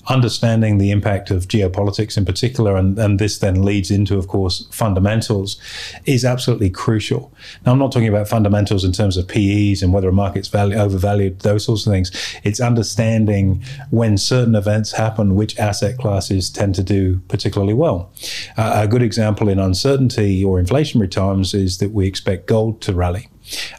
understanding 0.07 0.77
the 0.77 0.91
impact 0.91 1.31
of 1.31 1.47
geopolitics 1.47 2.17
in 2.17 2.25
particular, 2.25 2.75
and, 2.75 2.97
and 2.97 3.19
this 3.19 3.39
then 3.39 3.63
leads 3.63 3.91
into, 3.91 4.17
of 4.17 4.27
course, 4.27 4.67
fundamentals, 4.71 5.59
is 6.05 6.25
absolutely 6.25 6.69
crucial. 6.69 7.33
Now, 7.65 7.73
I'm 7.73 7.79
not 7.79 7.91
talking 7.91 8.07
about 8.07 8.27
fundamentals 8.27 8.83
in 8.83 8.91
terms 8.91 9.17
of 9.17 9.27
PEs 9.27 9.81
and 9.81 9.93
whether 9.93 10.09
a 10.09 10.13
market's 10.13 10.47
value, 10.47 10.77
overvalued, 10.77 11.39
those 11.39 11.65
sorts 11.65 11.85
of 11.85 11.93
things. 11.93 12.11
It's 12.43 12.59
understanding 12.59 13.63
when 13.89 14.17
certain 14.17 14.55
events 14.55 14.93
happen, 14.93 15.35
which 15.35 15.57
asset 15.59 15.97
classes 15.97 16.49
tend 16.49 16.75
to 16.75 16.83
do 16.83 17.19
particularly 17.27 17.73
well. 17.73 18.11
Uh, 18.57 18.81
a 18.83 18.87
good 18.87 19.01
example 19.01 19.49
in 19.49 19.59
uncertainty 19.65 20.43
or 20.43 20.61
inflationary 20.61 21.09
times 21.09 21.53
is 21.53 21.79
that 21.79 21.91
we 21.91 22.07
expect 22.07 22.47
gold 22.47 22.81
to 22.81 22.93
rally. 22.93 23.29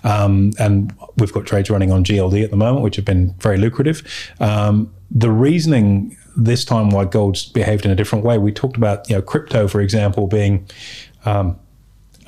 Um, 0.05 0.53
and 0.59 0.93
we've 1.17 1.33
got 1.33 1.47
trades 1.47 1.71
running 1.71 1.91
on 1.91 2.05
GLD 2.05 2.45
at 2.45 2.51
the 2.51 2.57
moment, 2.57 2.83
which 2.83 2.97
have 2.97 3.05
been 3.05 3.35
very 3.39 3.59
lucrative. 3.59 4.03
Um, 4.41 4.93
the 5.11 5.31
reasoning 5.31 6.17
this 6.37 6.65
time 6.65 6.91
why 6.91 7.05
gold's 7.05 7.47
behaved 7.47 7.85
in 7.85 7.91
a 7.91 7.95
different 7.95 8.25
way, 8.25 8.39
we 8.39 8.53
talked 8.53 8.77
about, 8.77 9.09
you 9.09 9.17
know, 9.17 9.23
crypto, 9.23 9.67
for 9.67 9.81
example, 9.81 10.27
being 10.27 10.69
um, 11.25 11.59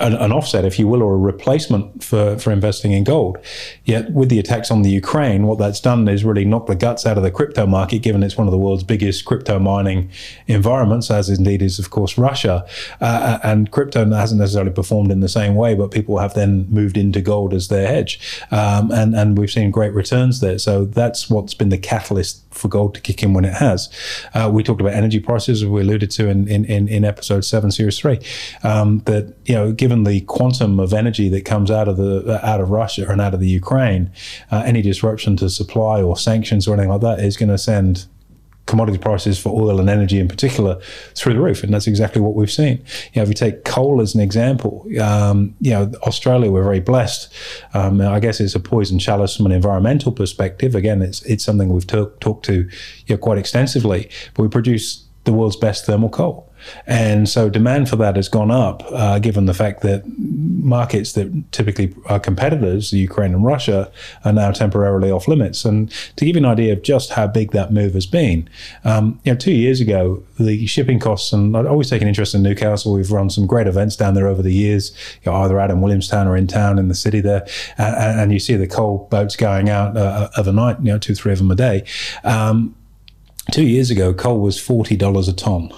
an, 0.01 0.15
an, 0.15 0.33
offset, 0.33 0.65
if 0.65 0.79
you 0.79 0.87
will, 0.87 1.03
or 1.03 1.15
a 1.15 1.19
replacement 1.19 2.03
for, 2.03 2.39
for 2.39 2.53
investing 2.53 2.93
in 2.93 3.05
gold. 3.05 3.39
Yet, 3.85 4.13
with 4.13 4.29
the 4.29 4.39
attacks 4.39 4.71
on 4.71 4.83
the 4.83 4.91
Ukraine, 4.91 5.47
what 5.47 5.59
that's 5.59 5.81
done 5.81 6.09
is 6.09 6.25
really 6.25 6.45
knocked 6.45 6.69
the 6.69 6.75
guts 6.75 7.07
out 7.07 7.17
of 7.17 7.23
the 7.23 7.31
crypto 7.31 7.67
market, 7.67 8.01
given 8.01 8.23
it's 8.23 8.37
one 8.37 8.47
of 8.47 8.53
the 8.53 8.59
world's 8.59 8.85
biggest 8.85 9.25
crypto 9.25 9.59
mining 9.59 10.11
environments, 10.47 11.11
as 11.11 11.29
indeed 11.29 11.63
is, 11.63 11.79
of 11.79 11.91
course, 11.91 12.19
Russia. 12.19 12.67
Uh, 13.01 13.39
and 13.43 13.71
crypto 13.71 14.09
hasn't 14.11 14.41
necessarily 14.41 14.73
performed 14.73 15.11
in 15.11 15.21
the 15.21 15.29
same 15.29 15.55
way, 15.55 15.75
but 15.75 15.91
people 15.91 16.19
have 16.19 16.35
then 16.35 16.67
moved 16.71 16.97
into 16.97 17.21
gold 17.21 17.55
as 17.55 17.69
their 17.69 17.87
hedge. 17.87 18.21
Um, 18.51 18.91
and, 18.91 19.15
and 19.15 19.39
we've 19.39 19.51
seen 19.51 19.71
great 19.71 19.93
returns 19.93 20.41
there. 20.41 20.59
So, 20.59 20.85
that's 20.85 21.31
what's 21.31 21.55
been 21.55 21.69
the 21.69 21.79
catalyst 21.79 22.43
for 22.51 22.69
gold 22.69 22.95
to 22.95 23.01
kick 23.01 23.23
in 23.23 23.33
when 23.33 23.45
it 23.45 23.55
has. 23.55 23.89
Uh, 24.35 24.51
we 24.53 24.63
talked 24.63 24.81
about 24.81 24.93
energy 24.93 25.21
prices, 25.21 25.65
we 25.65 25.81
alluded 25.81 26.11
to 26.11 26.29
in, 26.29 26.49
in, 26.49 26.65
in, 26.65 26.89
in 26.89 27.05
episode 27.05 27.45
seven, 27.45 27.71
series 27.71 27.99
three, 27.99 28.21
um, 28.63 28.99
that, 29.01 29.35
you 29.47 29.55
know, 29.55 29.73
given 29.73 29.88
the 30.05 30.21
quantum 30.23 30.81
of 30.81 30.93
energy 30.93 31.29
that 31.29 31.45
comes 31.45 31.71
out 31.71 31.89
of 31.89 31.97
the 31.97 32.41
out 32.43 32.61
of 32.61 32.71
Russia 32.71 33.07
and 33.09 33.21
out 33.21 33.35
of 33.35 33.41
the 33.41 33.49
Ukraine, 33.49 34.11
uh, 34.51 34.63
any 34.65 34.83
disruption 34.83 35.37
to 35.39 35.51
supply 35.51 36.03
or 36.03 36.17
sanctions 36.17 36.67
or 36.67 36.75
anything 36.75 36.91
like 36.91 37.01
that 37.01 37.21
is 37.21 37.37
going 37.37 37.49
to 37.49 37.59
send 37.59 38.07
commodity 38.69 38.99
prices 38.99 39.39
for 39.39 39.49
oil 39.49 39.81
and 39.81 39.89
energy 39.89 40.21
in 40.21 40.29
particular 40.29 40.79
through 41.15 41.33
the 41.33 41.41
roof, 41.41 41.65
and 41.65 41.73
that's 41.73 41.87
exactly 41.87 42.21
what 42.21 42.35
we've 42.35 42.51
seen. 42.51 42.77
You 43.13 43.17
know, 43.17 43.23
if 43.23 43.29
you 43.29 43.35
take 43.35 43.65
coal 43.65 44.01
as 44.01 44.15
an 44.15 44.21
example, 44.21 44.87
um, 45.01 45.57
you 45.61 45.71
know, 45.71 45.91
Australia 46.03 46.51
we're 46.51 46.63
very 46.63 46.81
blessed. 46.81 47.33
Um, 47.75 48.01
I 48.01 48.21
guess 48.21 48.41
it's 48.41 48.55
a 48.55 48.61
poison 48.61 48.99
chalice 48.99 49.37
from 49.37 49.47
an 49.47 49.53
environmental 49.53 50.13
perspective. 50.13 50.75
Again, 50.75 51.03
it's 51.03 51.23
it's 51.23 51.43
something 51.43 51.71
we've 51.71 51.87
talked 51.87 52.21
talked 52.21 52.45
to 52.47 52.69
you 53.07 53.15
know, 53.15 53.17
quite 53.17 53.39
extensively, 53.39 54.11
but 54.35 54.43
we 54.43 54.49
produce 54.49 55.05
the 55.25 55.33
world's 55.33 55.57
best 55.57 55.87
thermal 55.87 56.11
coal. 56.11 56.48
And 56.87 57.29
so 57.29 57.49
demand 57.49 57.89
for 57.89 57.97
that 57.97 58.17
has 58.17 58.29
gone 58.29 58.51
up, 58.51 58.83
uh, 58.91 59.19
given 59.19 59.47
the 59.47 59.55
fact 59.55 59.83
that 59.83 60.05
markets 60.17 61.13
that 61.13 61.53
typically 61.53 61.95
are 62.07 62.21
competitors, 62.21 62.93
Ukraine 62.93 63.35
and 63.35 63.45
Russia, 63.45 63.91
are 64.25 64.33
now 64.33 64.51
temporarily 64.51 65.11
off 65.11 65.29
limits. 65.29 65.65
And 65.65 65.91
to 66.17 66.25
give 66.25 66.37
you 66.37 66.43
an 66.43 66.51
idea 66.51 66.73
of 66.73 66.83
just 66.83 67.11
how 67.11 67.27
big 67.27 67.53
that 67.53 67.73
move 67.73 67.95
has 67.95 68.07
been, 68.07 68.49
um, 68.85 69.21
you 69.25 69.33
know, 69.33 69.39
two 69.39 69.53
years 69.53 69.81
ago, 69.81 70.23
the 70.39 70.67
shipping 70.67 70.99
costs, 70.99 71.33
and 71.33 71.57
I've 71.57 71.67
always 71.67 71.91
taken 71.91 72.09
interest 72.09 72.35
in 72.35 72.43
Newcastle. 72.43 72.93
We've 72.93 73.11
run 73.11 73.31
some 73.31 73.47
great 73.47 73.67
events 73.67 73.97
down 73.97 74.15
there 74.15 74.29
over 74.29 74.43
the 74.43 74.53
years, 74.53 74.93
you 75.23 75.31
know, 75.31 75.39
either 75.39 75.59
out 75.59 75.71
in 75.71 75.81
Williamstown 75.81 76.27
or 76.27 76.37
in 76.37 76.47
town 76.47 76.79
in 76.79 76.89
the 76.89 76.95
city 76.95 77.21
there. 77.21 77.47
And, 77.77 78.21
and 78.21 78.33
you 78.33 78.39
see 78.39 78.57
the 78.57 78.67
coal 78.67 79.09
boats 79.11 79.37
going 79.37 79.69
out 79.69 79.97
uh, 79.97 80.29
overnight, 80.37 80.79
you 80.79 80.93
know, 80.93 80.99
two, 80.99 81.15
three 81.15 81.33
of 81.33 81.39
them 81.39 81.51
a 81.51 81.55
day. 81.55 81.85
Um, 82.25 82.75
two 83.53 83.65
years 83.65 83.91
ago, 83.91 84.15
coal 84.15 84.41
was 84.41 84.59
$40 84.59 85.29
a 85.29 85.33
tonne. 85.33 85.73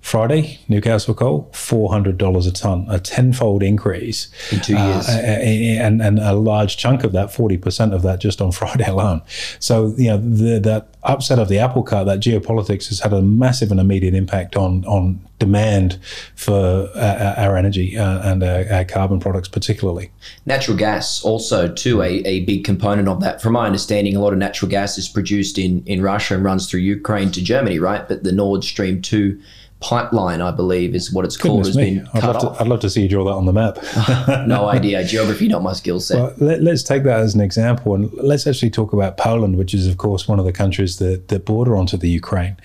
Friday, 0.00 0.58
Newcastle 0.66 1.14
coal, 1.14 1.50
four 1.52 1.92
hundred 1.92 2.16
dollars 2.16 2.46
a 2.46 2.52
ton, 2.52 2.86
a 2.88 2.98
tenfold 2.98 3.62
increase 3.62 4.28
in 4.50 4.60
two 4.60 4.76
years, 4.76 5.08
uh, 5.08 5.12
and 5.12 6.00
and 6.00 6.18
a 6.18 6.32
large 6.32 6.76
chunk 6.78 7.04
of 7.04 7.12
that, 7.12 7.32
forty 7.32 7.58
percent 7.58 7.92
of 7.92 8.02
that, 8.02 8.18
just 8.18 8.40
on 8.40 8.50
Friday 8.60 8.88
alone. 8.88 9.22
So 9.58 9.94
you 9.98 10.08
know 10.08 10.16
the, 10.16 10.58
that 10.60 10.94
upset 11.02 11.38
of 11.38 11.48
the 11.48 11.58
apple 11.58 11.82
cart, 11.82 12.06
that 12.06 12.20
geopolitics 12.20 12.88
has 12.88 13.00
had 13.00 13.12
a 13.12 13.20
massive 13.22 13.70
and 13.70 13.78
immediate 13.78 14.14
impact 14.14 14.56
on 14.56 14.84
on 14.86 15.20
demand 15.38 15.98
for 16.34 16.88
uh, 16.94 17.34
our 17.36 17.56
energy 17.56 17.96
uh, 17.96 18.30
and 18.30 18.42
our, 18.42 18.70
our, 18.70 18.84
carbon 18.84 19.18
products, 19.18 19.48
particularly. 19.48 20.10
Natural 20.44 20.76
gas, 20.76 21.24
also, 21.24 21.66
too, 21.66 22.02
a, 22.02 22.20
a 22.26 22.44
big 22.44 22.62
component 22.62 23.08
of 23.08 23.20
that. 23.20 23.40
From 23.40 23.54
my 23.54 23.66
understanding, 23.66 24.14
a 24.14 24.20
lot 24.20 24.34
of 24.34 24.38
natural 24.38 24.70
gas 24.70 24.98
is 24.98 25.08
produced 25.08 25.58
in 25.58 25.82
in 25.84 26.02
Russia 26.02 26.34
and 26.34 26.44
runs 26.44 26.70
through 26.70 26.80
Ukraine 26.80 27.30
to 27.32 27.42
Germany, 27.42 27.78
right? 27.78 28.06
But 28.08 28.22
the 28.22 28.32
Nord 28.32 28.64
Stream 28.64 29.02
two 29.02 29.40
pipeline, 29.80 30.42
I 30.42 30.50
believe, 30.50 30.94
is 30.94 31.10
what 31.10 31.24
it's 31.24 31.36
called, 31.36 31.64
has 31.64 31.74
been 31.74 32.06
I'd 32.12 32.20
cut 32.20 32.34
love, 32.34 32.44
off. 32.44 32.56
to, 32.58 32.62
I'd 32.62 32.68
love 32.68 32.80
to 32.80 32.90
see 32.90 33.02
you 33.02 33.08
draw 33.08 33.24
that 33.24 33.32
on 33.32 33.46
the 33.46 33.52
map. 33.52 33.78
no 34.46 34.68
idea. 34.68 35.02
Geography, 35.04 35.48
not 35.48 35.62
my 35.62 35.72
skill 35.72 36.00
set. 36.00 36.18
Well, 36.18 36.34
let, 36.38 36.66
us 36.66 36.82
take 36.82 37.02
that 37.04 37.20
as 37.20 37.34
an 37.34 37.40
example, 37.40 37.94
and 37.94 38.12
let's 38.14 38.46
actually 38.46 38.70
talk 38.70 38.92
about 38.92 39.16
Poland, 39.16 39.56
which 39.56 39.72
is, 39.72 39.86
of 39.86 39.96
course, 39.96 40.28
one 40.28 40.38
of 40.38 40.44
the 40.44 40.52
countries 40.52 40.98
that, 40.98 41.28
that 41.28 41.46
border 41.46 41.74
onto 41.76 41.96
the 41.96 42.08
Ukraine. 42.08 42.56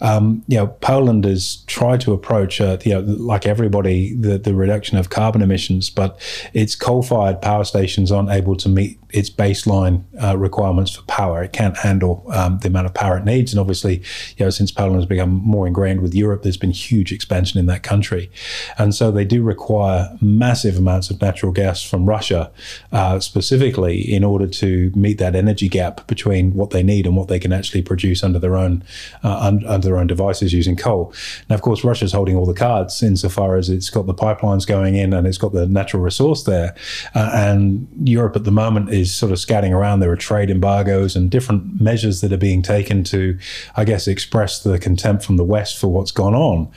Um, 0.00 0.44
you 0.48 0.56
know, 0.56 0.66
Poland 0.66 1.24
has 1.24 1.56
tried 1.66 2.00
to 2.02 2.12
approach, 2.12 2.60
uh, 2.60 2.78
you 2.84 2.92
know, 2.92 3.00
like 3.00 3.46
everybody, 3.46 4.14
the, 4.14 4.38
the 4.38 4.54
reduction 4.54 4.98
of 4.98 5.10
carbon 5.10 5.42
emissions, 5.42 5.90
but 5.90 6.20
its 6.52 6.74
coal-fired 6.74 7.40
power 7.40 7.64
stations 7.64 8.10
aren't 8.10 8.30
able 8.30 8.56
to 8.56 8.68
meet 8.68 8.98
its 9.14 9.30
baseline 9.30 10.02
uh, 10.22 10.36
requirements 10.36 10.90
for 10.90 11.02
power. 11.02 11.42
It 11.44 11.52
can't 11.52 11.76
handle 11.76 12.24
um, 12.32 12.58
the 12.58 12.68
amount 12.68 12.86
of 12.86 12.94
power 12.94 13.16
it 13.18 13.24
needs, 13.24 13.52
and 13.52 13.60
obviously, 13.60 14.02
you 14.36 14.44
know, 14.44 14.50
since 14.50 14.72
Poland 14.72 14.96
has 14.96 15.06
become 15.06 15.30
more 15.30 15.66
ingrained 15.66 16.00
with 16.00 16.14
Europe, 16.14 16.42
there's 16.42 16.56
been 16.56 16.72
huge 16.72 17.12
expansion 17.12 17.60
in 17.60 17.66
that 17.66 17.82
country. 17.84 18.30
And 18.76 18.94
so 18.94 19.12
they 19.12 19.24
do 19.24 19.42
require 19.42 20.16
massive 20.20 20.78
amounts 20.78 21.10
of 21.10 21.20
natural 21.20 21.52
gas 21.52 21.82
from 21.82 22.06
Russia, 22.06 22.50
uh, 22.90 23.20
specifically 23.20 24.00
in 24.00 24.24
order 24.24 24.48
to 24.48 24.90
meet 24.96 25.18
that 25.18 25.36
energy 25.36 25.68
gap 25.68 26.06
between 26.08 26.54
what 26.54 26.70
they 26.70 26.82
need 26.82 27.06
and 27.06 27.16
what 27.16 27.28
they 27.28 27.38
can 27.38 27.52
actually 27.52 27.82
produce 27.82 28.24
under 28.24 28.40
their 28.40 28.56
own 28.56 28.82
uh, 29.22 29.52
under 29.66 29.88
their 29.88 29.98
own 29.98 30.08
devices 30.08 30.52
using 30.52 30.76
coal. 30.76 31.12
Now, 31.48 31.54
of 31.54 31.62
course, 31.62 31.84
Russia's 31.84 32.12
holding 32.12 32.36
all 32.36 32.46
the 32.46 32.54
cards 32.54 33.02
insofar 33.02 33.56
as 33.56 33.70
it's 33.70 33.90
got 33.90 34.06
the 34.06 34.14
pipelines 34.14 34.66
going 34.66 34.96
in 34.96 35.12
and 35.12 35.26
it's 35.26 35.38
got 35.38 35.52
the 35.52 35.66
natural 35.66 36.02
resource 36.02 36.42
there. 36.44 36.74
Uh, 37.14 37.30
and 37.32 37.86
Europe 38.04 38.34
at 38.36 38.44
the 38.44 38.50
moment 38.50 38.90
is 38.90 39.03
is 39.04 39.14
sort 39.14 39.32
of 39.32 39.38
scouting 39.38 39.72
around. 39.72 40.00
There 40.00 40.10
are 40.10 40.16
trade 40.16 40.50
embargoes 40.50 41.16
and 41.16 41.30
different 41.30 41.80
measures 41.80 42.20
that 42.20 42.32
are 42.32 42.38
being 42.38 42.62
taken 42.62 43.04
to, 43.04 43.38
I 43.76 43.84
guess, 43.84 44.08
express 44.08 44.62
the 44.62 44.78
contempt 44.78 45.24
from 45.24 45.36
the 45.36 45.44
West 45.44 45.78
for 45.78 45.88
what's 45.88 46.10
gone 46.10 46.34
on. 46.34 46.68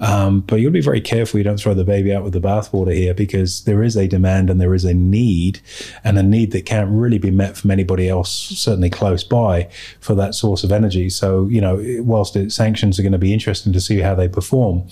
Um, 0.00 0.40
but 0.40 0.56
you'll 0.56 0.72
be 0.72 0.80
very 0.80 1.00
careful 1.00 1.38
you 1.38 1.44
don't 1.44 1.60
throw 1.60 1.74
the 1.74 1.84
baby 1.84 2.14
out 2.14 2.24
with 2.24 2.32
the 2.32 2.40
bathwater 2.40 2.94
here 2.94 3.14
because 3.14 3.64
there 3.64 3.82
is 3.82 3.96
a 3.96 4.08
demand 4.08 4.50
and 4.50 4.60
there 4.60 4.74
is 4.74 4.84
a 4.84 4.94
need, 4.94 5.60
and 6.02 6.18
a 6.18 6.22
need 6.22 6.52
that 6.52 6.66
can't 6.66 6.90
really 6.90 7.18
be 7.18 7.30
met 7.30 7.56
from 7.56 7.70
anybody 7.70 8.08
else, 8.08 8.30
certainly 8.30 8.90
close 8.90 9.24
by, 9.24 9.68
for 10.00 10.14
that 10.14 10.34
source 10.34 10.64
of 10.64 10.72
energy. 10.72 11.10
So, 11.10 11.46
you 11.48 11.60
know, 11.60 11.82
whilst 12.00 12.36
it, 12.36 12.52
sanctions 12.52 12.98
are 12.98 13.02
going 13.02 13.12
to 13.12 13.18
be 13.18 13.32
interesting 13.32 13.72
to 13.72 13.80
see 13.80 13.98
how 13.98 14.14
they 14.14 14.28
perform, 14.28 14.88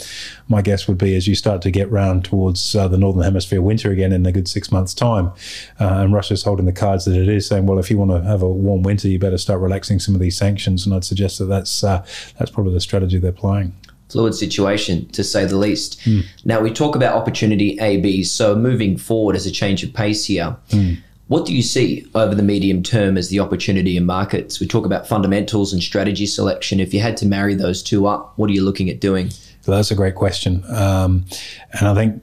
my 0.52 0.62
guess 0.62 0.86
would 0.86 0.98
be 0.98 1.16
as 1.16 1.26
you 1.26 1.34
start 1.34 1.62
to 1.62 1.70
get 1.72 1.90
round 1.90 2.24
towards 2.24 2.76
uh, 2.76 2.86
the 2.86 2.98
Northern 2.98 3.24
Hemisphere 3.24 3.60
winter 3.60 3.90
again 3.90 4.12
in 4.12 4.24
a 4.24 4.30
good 4.30 4.46
six 4.46 4.70
months' 4.70 4.94
time, 4.94 5.32
uh, 5.80 6.02
and 6.02 6.12
Russia's 6.12 6.44
holding 6.44 6.66
the 6.66 6.72
cards 6.72 7.04
that 7.06 7.16
it 7.16 7.28
is, 7.28 7.48
saying, 7.48 7.66
well, 7.66 7.80
if 7.80 7.90
you 7.90 7.98
want 7.98 8.12
to 8.12 8.22
have 8.22 8.42
a 8.42 8.48
warm 8.48 8.84
winter, 8.84 9.08
you 9.08 9.18
better 9.18 9.38
start 9.38 9.60
relaxing 9.60 9.98
some 9.98 10.14
of 10.14 10.20
these 10.20 10.36
sanctions. 10.36 10.86
And 10.86 10.94
I'd 10.94 11.04
suggest 11.04 11.40
that 11.40 11.46
that's, 11.46 11.82
uh, 11.82 12.04
that's 12.38 12.50
probably 12.52 12.74
the 12.74 12.80
strategy 12.80 13.18
they're 13.18 13.32
playing 13.32 13.74
fluid 14.10 14.34
situation 14.34 15.08
to 15.08 15.24
say 15.24 15.46
the 15.46 15.56
least. 15.56 15.98
Mm. 16.00 16.26
Now 16.44 16.60
we 16.60 16.70
talk 16.70 16.94
about 16.94 17.16
opportunity 17.16 17.78
AB. 17.80 18.24
So 18.24 18.54
moving 18.54 18.98
forward 18.98 19.34
as 19.34 19.46
a 19.46 19.50
change 19.50 19.82
of 19.82 19.94
pace 19.94 20.26
here, 20.26 20.54
mm. 20.68 20.98
what 21.28 21.46
do 21.46 21.54
you 21.54 21.62
see 21.62 22.06
over 22.14 22.34
the 22.34 22.42
medium 22.42 22.82
term 22.82 23.16
as 23.16 23.30
the 23.30 23.40
opportunity 23.40 23.96
in 23.96 24.04
markets? 24.04 24.60
We 24.60 24.66
talk 24.66 24.84
about 24.84 25.08
fundamentals 25.08 25.72
and 25.72 25.82
strategy 25.82 26.26
selection. 26.26 26.78
If 26.78 26.92
you 26.92 27.00
had 27.00 27.16
to 27.18 27.26
marry 27.26 27.54
those 27.54 27.82
two 27.82 28.06
up, 28.06 28.34
what 28.36 28.50
are 28.50 28.52
you 28.52 28.62
looking 28.62 28.90
at 28.90 29.00
doing? 29.00 29.30
So 29.62 29.72
that's 29.72 29.90
a 29.90 29.94
great 29.94 30.14
question, 30.14 30.62
um, 30.68 31.24
and 31.72 31.88
I 31.88 31.94
think 31.94 32.22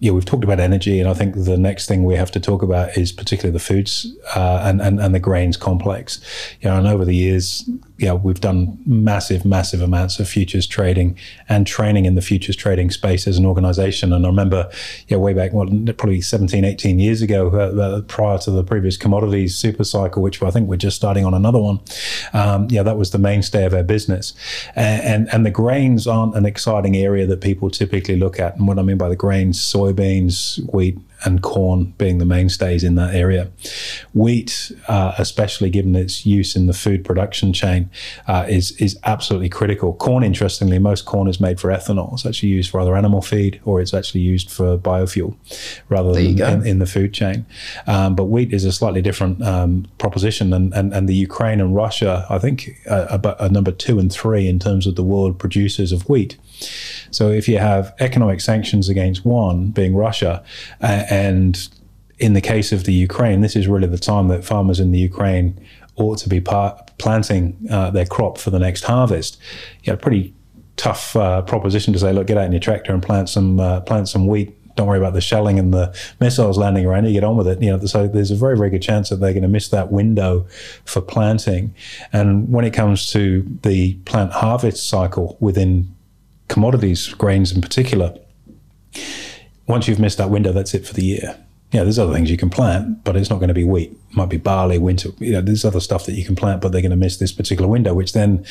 yeah, 0.00 0.12
we've 0.12 0.24
talked 0.24 0.44
about 0.44 0.60
energy, 0.60 0.98
and 0.98 1.08
I 1.08 1.14
think 1.14 1.34
the 1.34 1.58
next 1.58 1.86
thing 1.86 2.04
we 2.04 2.14
have 2.14 2.30
to 2.30 2.40
talk 2.40 2.62
about 2.62 2.96
is 2.96 3.12
particularly 3.12 3.52
the 3.52 3.62
foods 3.62 4.06
uh, 4.34 4.62
and, 4.64 4.80
and 4.80 4.98
and 4.98 5.14
the 5.14 5.20
grains 5.20 5.58
complex. 5.58 6.20
You 6.60 6.70
know, 6.70 6.78
and 6.78 6.86
over 6.86 7.04
the 7.04 7.14
years, 7.14 7.68
yeah, 8.00 8.14
we've 8.14 8.40
done 8.40 8.78
massive, 8.86 9.44
massive 9.44 9.82
amounts 9.82 10.18
of 10.18 10.26
futures 10.26 10.66
trading 10.66 11.18
and 11.50 11.66
training 11.66 12.06
in 12.06 12.14
the 12.14 12.22
futures 12.22 12.56
trading 12.56 12.90
space 12.90 13.26
as 13.28 13.36
an 13.36 13.44
organization. 13.44 14.10
And 14.14 14.24
I 14.24 14.28
remember, 14.30 14.70
yeah, 15.08 15.18
way 15.18 15.34
back, 15.34 15.52
well, 15.52 15.66
probably 15.98 16.22
17, 16.22 16.64
18 16.64 16.98
years 16.98 17.20
ago, 17.20 17.50
uh, 17.50 17.78
uh, 17.78 18.00
prior 18.02 18.38
to 18.38 18.50
the 18.50 18.64
previous 18.64 18.96
commodities 18.96 19.54
super 19.54 19.84
cycle, 19.84 20.22
which 20.22 20.42
I 20.42 20.50
think 20.50 20.66
we're 20.66 20.76
just 20.76 20.96
starting 20.96 21.26
on 21.26 21.34
another 21.34 21.58
one. 21.58 21.80
Um, 22.32 22.68
yeah, 22.70 22.82
that 22.82 22.96
was 22.96 23.10
the 23.10 23.18
mainstay 23.18 23.66
of 23.66 23.74
our 23.74 23.82
business. 23.82 24.32
And, 24.74 25.02
and, 25.02 25.34
and 25.34 25.44
the 25.44 25.50
grains 25.50 26.06
aren't 26.06 26.34
an 26.34 26.46
exciting 26.46 26.96
area 26.96 27.26
that 27.26 27.42
people 27.42 27.68
typically 27.68 28.16
look 28.16 28.40
at. 28.40 28.56
And 28.56 28.66
what 28.66 28.78
I 28.78 28.82
mean 28.82 28.96
by 28.96 29.10
the 29.10 29.16
grains, 29.16 29.60
soybeans, 29.60 30.58
wheat, 30.72 30.98
and 31.24 31.42
corn 31.42 31.94
being 31.98 32.18
the 32.18 32.24
mainstays 32.24 32.84
in 32.84 32.94
that 32.94 33.14
area. 33.14 33.50
Wheat, 34.14 34.72
uh, 34.88 35.14
especially 35.18 35.70
given 35.70 35.94
its 35.94 36.24
use 36.26 36.56
in 36.56 36.66
the 36.66 36.72
food 36.72 37.04
production 37.04 37.52
chain, 37.52 37.90
uh, 38.26 38.46
is 38.48 38.72
is 38.72 38.98
absolutely 39.04 39.48
critical. 39.48 39.94
Corn, 39.94 40.22
interestingly, 40.22 40.78
most 40.78 41.04
corn 41.04 41.28
is 41.28 41.40
made 41.40 41.60
for 41.60 41.68
ethanol. 41.70 42.12
It's 42.14 42.26
actually 42.26 42.50
used 42.50 42.70
for 42.70 42.80
other 42.80 42.96
animal 42.96 43.22
feed, 43.22 43.60
or 43.64 43.80
it's 43.80 43.94
actually 43.94 44.22
used 44.22 44.50
for 44.50 44.78
biofuel, 44.78 45.36
rather 45.88 46.12
than 46.12 46.40
in, 46.40 46.66
in, 46.66 46.78
the 46.78 46.86
food 46.86 47.12
chain. 47.12 47.46
Um, 47.86 48.14
but 48.14 48.24
wheat 48.24 48.52
is 48.52 48.64
a 48.64 48.72
slightly 48.72 49.02
different 49.02 49.42
um, 49.42 49.86
proposition, 49.98 50.52
and, 50.52 50.72
and 50.74 50.92
and 50.92 51.08
the 51.08 51.14
Ukraine 51.14 51.60
and 51.60 51.74
Russia, 51.74 52.26
I 52.30 52.38
think, 52.38 52.78
uh, 52.88 53.18
are 53.38 53.48
number 53.48 53.72
two 53.72 53.98
and 53.98 54.12
three 54.12 54.48
in 54.48 54.58
terms 54.58 54.86
of 54.86 54.96
the 54.96 55.04
world 55.04 55.38
producers 55.38 55.92
of 55.92 56.08
wheat. 56.08 56.36
So 57.10 57.30
if 57.30 57.48
you 57.48 57.58
have 57.58 57.94
economic 58.00 58.40
sanctions 58.40 58.88
against 58.88 59.24
one, 59.24 59.70
being 59.70 59.94
Russia, 59.94 60.44
uh, 60.82 61.04
and 61.10 61.68
in 62.18 62.34
the 62.34 62.40
case 62.40 62.70
of 62.70 62.84
the 62.84 62.92
Ukraine, 62.92 63.40
this 63.40 63.56
is 63.56 63.66
really 63.66 63.88
the 63.88 63.98
time 63.98 64.28
that 64.28 64.44
farmers 64.44 64.78
in 64.78 64.92
the 64.92 64.98
Ukraine 64.98 65.58
ought 65.96 66.18
to 66.18 66.28
be 66.28 66.40
part, 66.40 66.96
planting 66.98 67.56
uh, 67.70 67.90
their 67.90 68.06
crop 68.06 68.38
for 68.38 68.50
the 68.50 68.58
next 68.58 68.84
harvest. 68.84 69.38
You 69.82 69.92
know, 69.92 69.96
pretty 69.96 70.34
tough 70.76 71.16
uh, 71.16 71.42
proposition 71.42 71.92
to 71.92 71.98
say, 71.98 72.12
look, 72.12 72.26
get 72.26 72.38
out 72.38 72.44
in 72.44 72.52
your 72.52 72.60
tractor 72.60 72.92
and 72.92 73.02
plant 73.02 73.28
some 73.28 73.58
uh, 73.58 73.80
plant 73.80 74.08
some 74.08 74.26
wheat. 74.26 74.56
Don't 74.76 74.86
worry 74.86 74.98
about 74.98 75.14
the 75.14 75.20
shelling 75.20 75.58
and 75.58 75.74
the 75.74 75.94
missiles 76.20 76.56
landing 76.56 76.86
around 76.86 77.04
you. 77.06 77.12
Get 77.12 77.24
on 77.24 77.36
with 77.36 77.48
it. 77.48 77.60
You 77.60 77.76
know, 77.76 77.84
so 77.84 78.06
there's 78.06 78.30
a 78.30 78.36
very, 78.36 78.56
very 78.56 78.70
good 78.70 78.82
chance 78.82 79.08
that 79.08 79.16
they're 79.16 79.32
going 79.32 79.42
to 79.42 79.48
miss 79.48 79.68
that 79.70 79.90
window 79.90 80.46
for 80.84 81.00
planting. 81.00 81.74
And 82.12 82.50
when 82.50 82.64
it 82.64 82.72
comes 82.72 83.10
to 83.12 83.46
the 83.62 83.94
plant 84.04 84.32
harvest 84.32 84.88
cycle 84.88 85.36
within 85.40 85.94
commodities, 86.48 87.08
grains 87.08 87.52
in 87.52 87.60
particular, 87.60 88.14
once 89.70 89.88
you've 89.88 89.98
missed 89.98 90.18
that 90.18 90.30
window, 90.30 90.52
that's 90.52 90.74
it 90.74 90.86
for 90.86 90.94
the 90.94 91.04
year. 91.04 91.38
Yeah, 91.72 91.84
there's 91.84 91.98
other 91.98 92.12
things 92.12 92.30
you 92.30 92.36
can 92.36 92.50
plant, 92.50 93.04
but 93.04 93.16
it's 93.16 93.30
not 93.30 93.38
going 93.38 93.48
to 93.48 93.54
be 93.54 93.64
wheat 93.64 93.96
might 94.12 94.28
be 94.28 94.36
barley, 94.36 94.78
winter. 94.78 95.10
You 95.18 95.32
know, 95.32 95.40
there's 95.40 95.64
other 95.64 95.80
stuff 95.80 96.06
that 96.06 96.12
you 96.12 96.24
can 96.24 96.34
plant, 96.34 96.60
but 96.60 96.72
they're 96.72 96.80
going 96.80 96.90
to 96.90 96.96
miss 96.96 97.18
this 97.18 97.32
particular 97.32 97.68
window, 97.68 97.94
which 97.94 98.12
then 98.12 98.44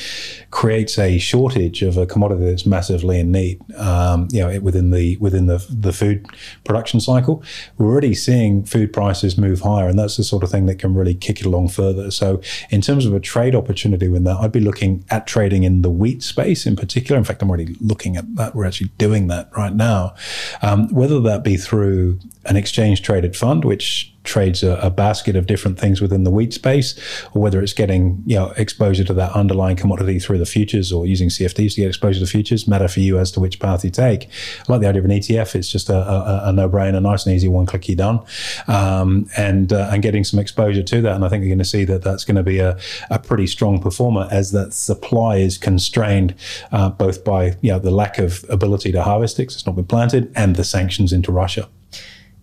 creates 0.51 0.97
a 0.97 1.17
shortage 1.17 1.81
of 1.81 1.97
a 1.97 2.05
commodity 2.05 2.45
that's 2.45 2.65
massively 2.65 3.19
in 3.19 3.31
need. 3.31 3.59
Um, 3.75 4.27
you 4.31 4.39
know, 4.39 4.59
within 4.59 4.91
the 4.91 5.17
within 5.17 5.47
the 5.47 5.65
the 5.69 5.91
food 5.91 6.25
production 6.63 6.99
cycle, 6.99 7.43
we're 7.77 7.87
already 7.87 8.15
seeing 8.15 8.63
food 8.63 8.93
prices 8.93 9.37
move 9.37 9.61
higher, 9.61 9.87
and 9.87 9.99
that's 9.99 10.17
the 10.17 10.23
sort 10.23 10.43
of 10.43 10.49
thing 10.49 10.65
that 10.67 10.79
can 10.79 10.93
really 10.95 11.15
kick 11.15 11.41
it 11.41 11.45
along 11.45 11.69
further. 11.69 12.11
So, 12.11 12.41
in 12.69 12.81
terms 12.81 13.05
of 13.05 13.13
a 13.13 13.19
trade 13.19 13.55
opportunity 13.55 14.07
with 14.07 14.23
that, 14.23 14.37
I'd 14.37 14.51
be 14.51 14.59
looking 14.59 15.03
at 15.09 15.27
trading 15.27 15.63
in 15.63 15.81
the 15.81 15.89
wheat 15.89 16.23
space 16.23 16.65
in 16.65 16.75
particular. 16.75 17.17
In 17.17 17.23
fact, 17.23 17.41
I'm 17.41 17.49
already 17.49 17.75
looking 17.81 18.15
at 18.15 18.35
that. 18.35 18.55
We're 18.55 18.65
actually 18.65 18.91
doing 18.97 19.27
that 19.27 19.49
right 19.57 19.73
now, 19.73 20.15
um, 20.61 20.87
whether 20.93 21.19
that 21.21 21.43
be 21.43 21.57
through 21.57 22.19
an 22.45 22.55
exchange 22.55 23.01
traded 23.01 23.35
fund, 23.35 23.65
which 23.65 24.13
trades 24.29 24.63
a, 24.63 24.75
a, 24.75 24.89
basket 24.89 25.35
of 25.35 25.47
different 25.47 25.79
things 25.79 26.01
within 26.01 26.23
the 26.23 26.31
wheat 26.31 26.53
space, 26.53 26.97
or 27.33 27.41
whether 27.41 27.61
it's 27.61 27.73
getting 27.73 28.21
you 28.25 28.35
know 28.35 28.51
exposure 28.57 29.03
to 29.03 29.13
that 29.13 29.31
underlying 29.33 29.75
commodity 29.75 30.19
through 30.19 30.37
the 30.37 30.45
futures 30.45 30.91
or 30.91 31.05
using 31.05 31.29
CFDs 31.29 31.75
to 31.75 31.81
get 31.81 31.87
exposure 31.87 32.19
to 32.19 32.25
futures. 32.25 32.67
Matter 32.67 32.87
for 32.87 32.99
you 32.99 33.17
as 33.17 33.31
to 33.31 33.39
which 33.39 33.59
path 33.59 33.83
you 33.83 33.89
take. 33.89 34.29
I 34.59 34.71
like 34.71 34.81
the 34.81 34.87
idea 34.87 34.99
of 34.99 35.05
an 35.05 35.11
ETF. 35.11 35.55
It's 35.55 35.69
just 35.69 35.89
a, 35.89 35.97
a, 35.97 36.49
a 36.49 36.53
no-brainer, 36.53 37.01
nice 37.01 37.25
and 37.25 37.35
easy, 37.35 37.47
one 37.47 37.65
click 37.65 37.87
you're 37.87 37.97
done, 37.97 38.19
um, 38.67 39.27
and 39.35 39.73
uh, 39.73 39.89
and 39.91 40.03
getting 40.03 40.23
some 40.23 40.39
exposure 40.39 40.83
to 40.83 41.01
that. 41.01 41.15
And 41.15 41.25
I 41.25 41.29
think 41.29 41.41
you're 41.41 41.49
going 41.49 41.59
to 41.59 41.65
see 41.65 41.83
that 41.85 42.03
that's 42.03 42.23
going 42.23 42.37
to 42.37 42.43
be 42.43 42.59
a, 42.59 42.77
a 43.09 43.17
pretty 43.19 43.47
strong 43.47 43.81
performer 43.81 44.27
as 44.31 44.51
that 44.51 44.73
supply 44.73 45.37
is 45.37 45.57
constrained 45.57 46.35
uh, 46.71 46.89
both 46.89 47.23
by 47.23 47.57
you 47.61 47.71
know 47.71 47.79
the 47.79 47.91
lack 47.91 48.19
of 48.19 48.45
ability 48.49 48.91
to 48.91 49.01
harvest 49.01 49.39
it, 49.39 49.43
it's 49.43 49.65
not 49.65 49.75
been 49.75 49.85
planted, 49.85 50.31
and 50.35 50.55
the 50.55 50.63
sanctions 50.63 51.11
into 51.11 51.31
Russia 51.31 51.67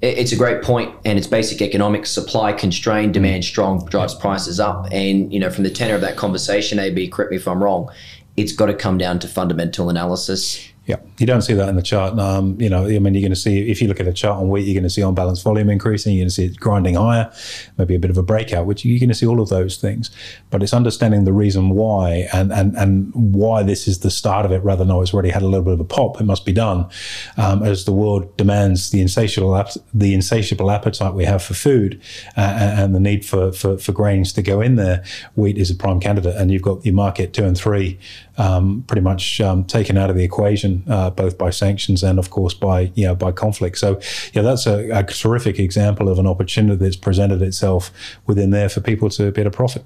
it's 0.07 0.33
a 0.33 0.37
great 0.37 0.63
point 0.63 0.95
and 1.05 1.19
it's 1.19 1.27
basic 1.27 1.61
economics 1.61 2.11
supply 2.11 2.53
constrained 2.53 3.15
demand 3.15 3.45
strong 3.45 3.85
drives 3.87 4.15
prices 4.15 4.61
up. 4.61 4.89
And 4.91 5.33
you 5.33 5.41
know 5.41 5.51
from 5.51 5.65
the 5.65 5.71
tenor 5.71 5.95
of 5.95 6.01
that 6.01 6.17
conversation 6.17 6.79
ab 6.79 7.09
correct 7.09 7.31
me 7.31 7.37
if 7.37 7.49
i'm 7.49 7.63
wrong 7.63 7.91
it's 8.37 8.53
got 8.53 8.67
to 8.67 8.75
come 8.75 8.99
down 8.99 9.19
to 9.21 9.29
fundamental 9.29 9.89
analysis 9.89 10.69
yeah, 10.87 10.99
you 11.19 11.27
don't 11.27 11.43
see 11.43 11.53
that 11.55 11.69
in 11.69 11.75
the 11.75 11.83
chart. 11.83 12.17
Um, 12.17 12.61
you 12.61 12.69
know, 12.69 12.87
I 12.87 12.99
mean, 13.01 13.15
you're 13.15 13.21
going 13.21 13.31
to 13.31 13.37
see 13.37 13.69
if 13.69 13.83
you 13.83 13.89
look 13.89 13.99
at 13.99 14.07
a 14.07 14.13
chart 14.13 14.39
on 14.39 14.49
wheat, 14.49 14.67
you're 14.67 14.75
going 14.75 14.85
to 14.85 14.91
see 14.91 15.03
on 15.03 15.17
balance 15.17 15.43
volume 15.43 15.69
increasing. 15.69 16.15
You're 16.15 16.23
going 16.23 16.29
to 16.29 16.35
see 16.35 16.45
it 16.45 16.61
grinding 16.61 16.95
higher, 16.95 17.33
maybe 17.77 17.97
a 17.97 17.99
bit 17.99 18.11
of 18.11 18.17
a 18.17 18.23
breakout, 18.23 18.67
which 18.67 18.85
you're 18.85 19.01
going 19.01 19.09
to 19.09 19.15
see 19.15 19.27
all 19.27 19.41
of 19.41 19.49
those 19.49 19.79
things. 19.79 20.13
But 20.51 20.63
it's 20.63 20.73
understanding 20.73 21.25
the 21.25 21.33
reason 21.33 21.71
why 21.71 22.29
and 22.33 22.53
and 22.53 22.77
and 22.77 23.13
why 23.15 23.65
this 23.65 23.89
is 23.89 23.99
the 24.01 24.13
start 24.13 24.47
of 24.47 24.53
it, 24.53 24.63
rather 24.63 24.85
than 24.85 24.93
oh, 24.93 25.03
it's 25.03 25.13
already 25.13 25.31
had 25.31 25.43
a 25.43 25.47
little 25.47 25.65
bit 25.65 25.73
of 25.75 25.81
a 25.81 25.85
pop. 25.85 26.21
It 26.21 26.25
must 26.25 26.47
be 26.47 26.53
done 26.53 26.89
um, 27.37 27.65
as 27.65 27.85
the 27.85 27.93
world 27.93 28.37
demands 28.37 28.91
the 28.91 29.01
insatiable 29.01 29.61
the 29.93 30.15
insatiable 30.15 30.71
appetite 30.71 31.15
we 31.15 31.25
have 31.25 31.43
for 31.43 31.55
food 31.55 32.01
uh, 32.37 32.41
and 32.41 32.95
the 32.95 33.01
need 33.01 33.27
for, 33.27 33.51
for 33.51 33.77
for 33.77 33.91
grains 33.91 34.33
to 34.35 34.43
go 34.43 34.61
in 34.61 34.77
there. 34.77 35.03
Wheat 35.35 35.59
is 35.59 35.69
a 35.69 35.75
prime 35.75 35.99
candidate, 35.99 36.37
and 36.37 36.53
you've 36.53 36.63
got 36.63 36.85
your 36.85 36.95
market 36.95 37.33
two 37.33 37.45
and 37.45 37.59
three 37.59 37.99
um, 38.39 38.85
pretty 38.87 39.03
much 39.03 39.41
um, 39.41 39.65
taken 39.65 39.97
out 39.97 40.11
of 40.11 40.17
the 40.17 40.25
equation, 40.25 40.85
uh, 40.89 41.11
both 41.11 41.39
by 41.39 41.51
sanctions 41.51 42.03
and, 42.03 42.19
of 42.19 42.31
course, 42.31 42.55
by 42.55 42.93
you 42.95 43.07
know 43.07 43.15
by 43.15 43.33
conflict. 43.33 43.79
So, 43.79 44.01
yeah, 44.33 44.43
that's 44.43 44.67
a, 44.67 44.91
a 44.91 45.03
terrific 45.03 45.59
example 45.59 46.09
of 46.09 46.19
an 46.19 46.27
opportunity 46.27 46.77
that's 46.77 46.97
presented 46.97 47.43
itself 47.43 47.91
within 48.27 48.51
there 48.51 48.69
for 48.69 48.81
people 48.81 49.11
to 49.11 49.33
be 49.33 49.41
able 49.41 49.51
to 49.51 49.57
profit. 49.57 49.85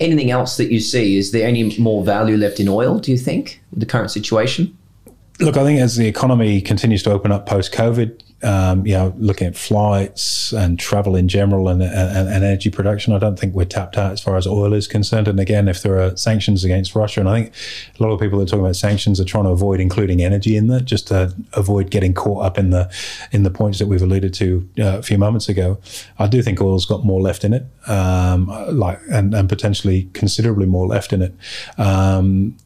Anything 0.00 0.30
else 0.30 0.56
that 0.56 0.72
you 0.72 0.80
see? 0.80 1.18
Is 1.18 1.32
there 1.32 1.46
any 1.46 1.78
more 1.78 2.02
value 2.02 2.36
left 2.36 2.58
in 2.60 2.68
oil? 2.68 2.98
Do 2.98 3.10
you 3.10 3.18
think 3.18 3.60
the 3.72 3.84
current 3.84 4.10
situation? 4.10 4.77
Look, 5.40 5.56
I 5.56 5.62
think 5.62 5.80
as 5.80 5.96
the 5.96 6.08
economy 6.08 6.60
continues 6.60 7.04
to 7.04 7.12
open 7.12 7.30
up 7.30 7.46
post 7.46 7.72
COVID, 7.72 8.20
um, 8.42 8.86
you 8.86 8.94
know, 8.94 9.14
looking 9.18 9.46
at 9.46 9.56
flights 9.56 10.52
and 10.52 10.78
travel 10.78 11.16
in 11.16 11.28
general 11.28 11.68
and, 11.68 11.82
and, 11.82 12.28
and, 12.28 12.44
energy 12.44 12.70
production, 12.70 13.12
I 13.12 13.18
don't 13.18 13.38
think 13.38 13.52
we're 13.52 13.64
tapped 13.64 13.96
out 13.96 14.12
as 14.12 14.20
far 14.20 14.36
as 14.36 14.46
oil 14.46 14.72
is 14.72 14.86
concerned. 14.86 15.26
And 15.26 15.40
again, 15.40 15.66
if 15.66 15.82
there 15.82 16.00
are 16.00 16.16
sanctions 16.16 16.64
against 16.64 16.94
Russia, 16.94 17.20
and 17.20 17.28
I 17.28 17.42
think 17.42 17.54
a 17.98 18.02
lot 18.02 18.12
of 18.12 18.20
people 18.20 18.38
that 18.38 18.44
are 18.44 18.46
talking 18.46 18.64
about 18.64 18.76
sanctions 18.76 19.20
are 19.20 19.24
trying 19.24 19.44
to 19.44 19.50
avoid 19.50 19.80
including 19.80 20.22
energy 20.22 20.56
in 20.56 20.68
that, 20.68 20.84
just 20.84 21.08
to 21.08 21.34
avoid 21.54 21.90
getting 21.90 22.14
caught 22.14 22.44
up 22.44 22.58
in 22.58 22.70
the 22.70 22.92
in 23.32 23.42
the 23.42 23.50
points 23.50 23.80
that 23.80 23.86
we've 23.86 24.02
alluded 24.02 24.34
to 24.34 24.68
uh, 24.78 24.98
a 24.98 25.02
few 25.02 25.18
moments 25.18 25.48
ago. 25.48 25.80
I 26.18 26.28
do 26.28 26.40
think 26.42 26.60
oil's 26.60 26.86
got 26.86 27.04
more 27.04 27.20
left 27.20 27.42
in 27.44 27.52
it, 27.52 27.66
um, 27.88 28.46
like 28.70 29.00
and, 29.10 29.34
and 29.34 29.48
potentially 29.48 30.10
considerably 30.12 30.66
more 30.66 30.86
left 30.86 31.12
in 31.12 31.22
it. 31.22 31.34
Um, 31.76 32.56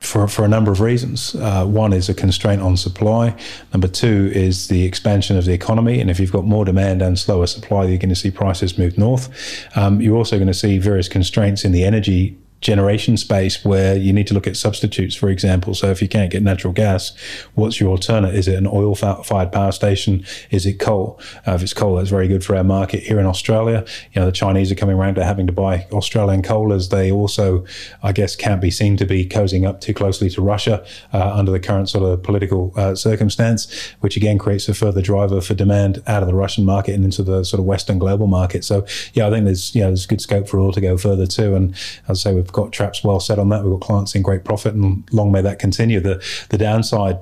for, 0.00 0.28
for 0.28 0.44
a 0.44 0.48
number 0.48 0.70
of 0.70 0.80
reasons. 0.80 1.34
Uh, 1.34 1.64
one 1.66 1.92
is 1.92 2.08
a 2.08 2.14
constraint 2.14 2.62
on 2.62 2.76
supply. 2.76 3.34
Number 3.72 3.88
two 3.88 4.30
is 4.34 4.68
the 4.68 4.84
expansion 4.84 5.36
of 5.36 5.44
the 5.44 5.52
economy. 5.52 6.00
And 6.00 6.10
if 6.10 6.20
you've 6.20 6.32
got 6.32 6.44
more 6.44 6.64
demand 6.64 7.02
and 7.02 7.18
slower 7.18 7.46
supply, 7.46 7.84
you're 7.84 7.98
going 7.98 8.10
to 8.10 8.14
see 8.14 8.30
prices 8.30 8.78
move 8.78 8.98
north. 8.98 9.28
Um, 9.76 10.00
you're 10.00 10.16
also 10.16 10.36
going 10.36 10.48
to 10.48 10.54
see 10.54 10.78
various 10.78 11.08
constraints 11.08 11.64
in 11.64 11.72
the 11.72 11.84
energy 11.84 12.38
generation 12.60 13.16
space 13.16 13.64
where 13.64 13.96
you 13.96 14.12
need 14.12 14.26
to 14.26 14.34
look 14.34 14.46
at 14.46 14.56
substitutes, 14.56 15.14
for 15.14 15.28
example. 15.28 15.74
So 15.74 15.90
if 15.90 16.00
you 16.00 16.08
can't 16.08 16.30
get 16.30 16.42
natural 16.42 16.72
gas, 16.72 17.12
what's 17.54 17.78
your 17.78 17.90
alternate? 17.90 18.34
Is 18.34 18.48
it 18.48 18.56
an 18.56 18.66
oil 18.66 18.94
fired 18.94 19.52
power 19.52 19.72
station? 19.72 20.24
Is 20.50 20.66
it 20.66 20.80
coal? 20.80 21.20
Uh, 21.46 21.52
if 21.52 21.62
it's 21.62 21.74
coal, 21.74 21.96
that's 21.96 22.10
very 22.10 22.28
good 22.28 22.44
for 22.44 22.56
our 22.56 22.64
market 22.64 23.02
here 23.02 23.20
in 23.20 23.26
Australia. 23.26 23.84
You 24.12 24.20
know, 24.20 24.26
the 24.26 24.32
Chinese 24.32 24.72
are 24.72 24.74
coming 24.74 24.96
around 24.96 25.16
to 25.16 25.24
having 25.24 25.46
to 25.46 25.52
buy 25.52 25.86
Australian 25.92 26.42
coal 26.42 26.72
as 26.72 26.88
they 26.88 27.12
also, 27.12 27.64
I 28.02 28.12
guess, 28.12 28.34
can't 28.34 28.60
be 28.60 28.70
seen 28.70 28.96
to 28.96 29.06
be 29.06 29.26
cozying 29.26 29.66
up 29.66 29.80
too 29.80 29.94
closely 29.94 30.30
to 30.30 30.42
Russia 30.42 30.84
uh, 31.12 31.34
under 31.34 31.52
the 31.52 31.60
current 31.60 31.88
sort 31.88 32.04
of 32.04 32.22
political 32.22 32.72
uh, 32.76 32.94
circumstance, 32.94 33.92
which 34.00 34.16
again 34.16 34.38
creates 34.38 34.68
a 34.68 34.74
further 34.74 35.02
driver 35.02 35.40
for 35.40 35.54
demand 35.54 36.02
out 36.06 36.22
of 36.22 36.28
the 36.28 36.34
Russian 36.34 36.64
market 36.64 36.94
and 36.94 37.04
into 37.04 37.22
the 37.22 37.44
sort 37.44 37.60
of 37.60 37.66
Western 37.66 37.98
global 37.98 38.26
market. 38.26 38.64
So 38.64 38.86
yeah, 39.12 39.26
I 39.26 39.30
think 39.30 39.44
there's, 39.44 39.74
you 39.74 39.82
know, 39.82 39.88
there's 39.88 40.06
good 40.06 40.20
scope 40.20 40.48
for 40.48 40.58
oil 40.58 40.72
to 40.72 40.80
go 40.80 40.96
further 40.96 41.26
too. 41.26 41.54
And 41.54 41.74
as 42.08 42.24
I 42.26 42.30
say, 42.30 42.34
we've 42.34 42.45
got 42.52 42.72
traps 42.72 43.04
well 43.04 43.20
set 43.20 43.38
on 43.38 43.48
that. 43.50 43.62
We've 43.62 43.72
got 43.72 43.80
clients 43.80 44.14
in 44.14 44.22
great 44.22 44.44
profit, 44.44 44.74
and 44.74 45.08
long 45.12 45.32
may 45.32 45.42
that 45.42 45.58
continue. 45.58 46.00
The 46.00 46.24
the 46.50 46.58
downside 46.58 47.18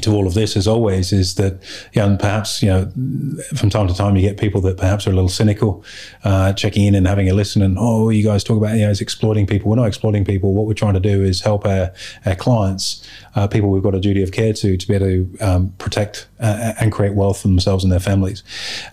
to 0.00 0.10
all 0.12 0.26
of 0.26 0.32
this, 0.32 0.56
as 0.56 0.66
always, 0.66 1.12
is 1.12 1.34
that, 1.34 1.62
you 1.92 2.02
and 2.02 2.18
perhaps, 2.18 2.62
you 2.62 2.68
know, 2.68 2.90
from 3.54 3.68
time 3.68 3.86
to 3.88 3.94
time 3.94 4.16
you 4.16 4.22
get 4.22 4.38
people 4.38 4.60
that 4.62 4.78
perhaps 4.78 5.06
are 5.06 5.10
a 5.10 5.12
little 5.12 5.28
cynical, 5.28 5.84
uh, 6.24 6.54
checking 6.54 6.86
in 6.86 6.94
and 6.94 7.06
having 7.06 7.28
a 7.28 7.34
listen 7.34 7.60
and, 7.60 7.76
oh, 7.78 8.08
you 8.08 8.24
guys 8.24 8.42
talk 8.42 8.56
about, 8.56 8.74
you 8.74 8.82
know, 8.82 8.90
is 8.90 9.02
exploiting 9.02 9.46
people. 9.46 9.70
We're 9.70 9.76
not 9.76 9.86
exploiting 9.86 10.24
people. 10.24 10.54
What 10.54 10.66
we're 10.66 10.72
trying 10.72 10.94
to 10.94 11.00
do 11.00 11.22
is 11.22 11.42
help 11.42 11.66
our, 11.66 11.92
our 12.24 12.34
clients, 12.34 13.06
uh, 13.36 13.46
people 13.46 13.68
we've 13.68 13.82
got 13.82 13.94
a 13.94 14.00
duty 14.00 14.22
of 14.22 14.32
care 14.32 14.54
to, 14.54 14.76
to 14.78 14.88
be 14.88 14.94
able 14.94 15.06
to 15.06 15.38
um, 15.40 15.74
protect 15.76 16.26
uh, 16.40 16.72
and 16.80 16.90
create 16.90 17.14
wealth 17.14 17.42
for 17.42 17.48
themselves 17.48 17.84
and 17.84 17.92
their 17.92 18.00
families. 18.00 18.42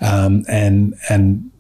Um, 0.02 0.44
and, 0.50 0.96
and, 1.10 1.52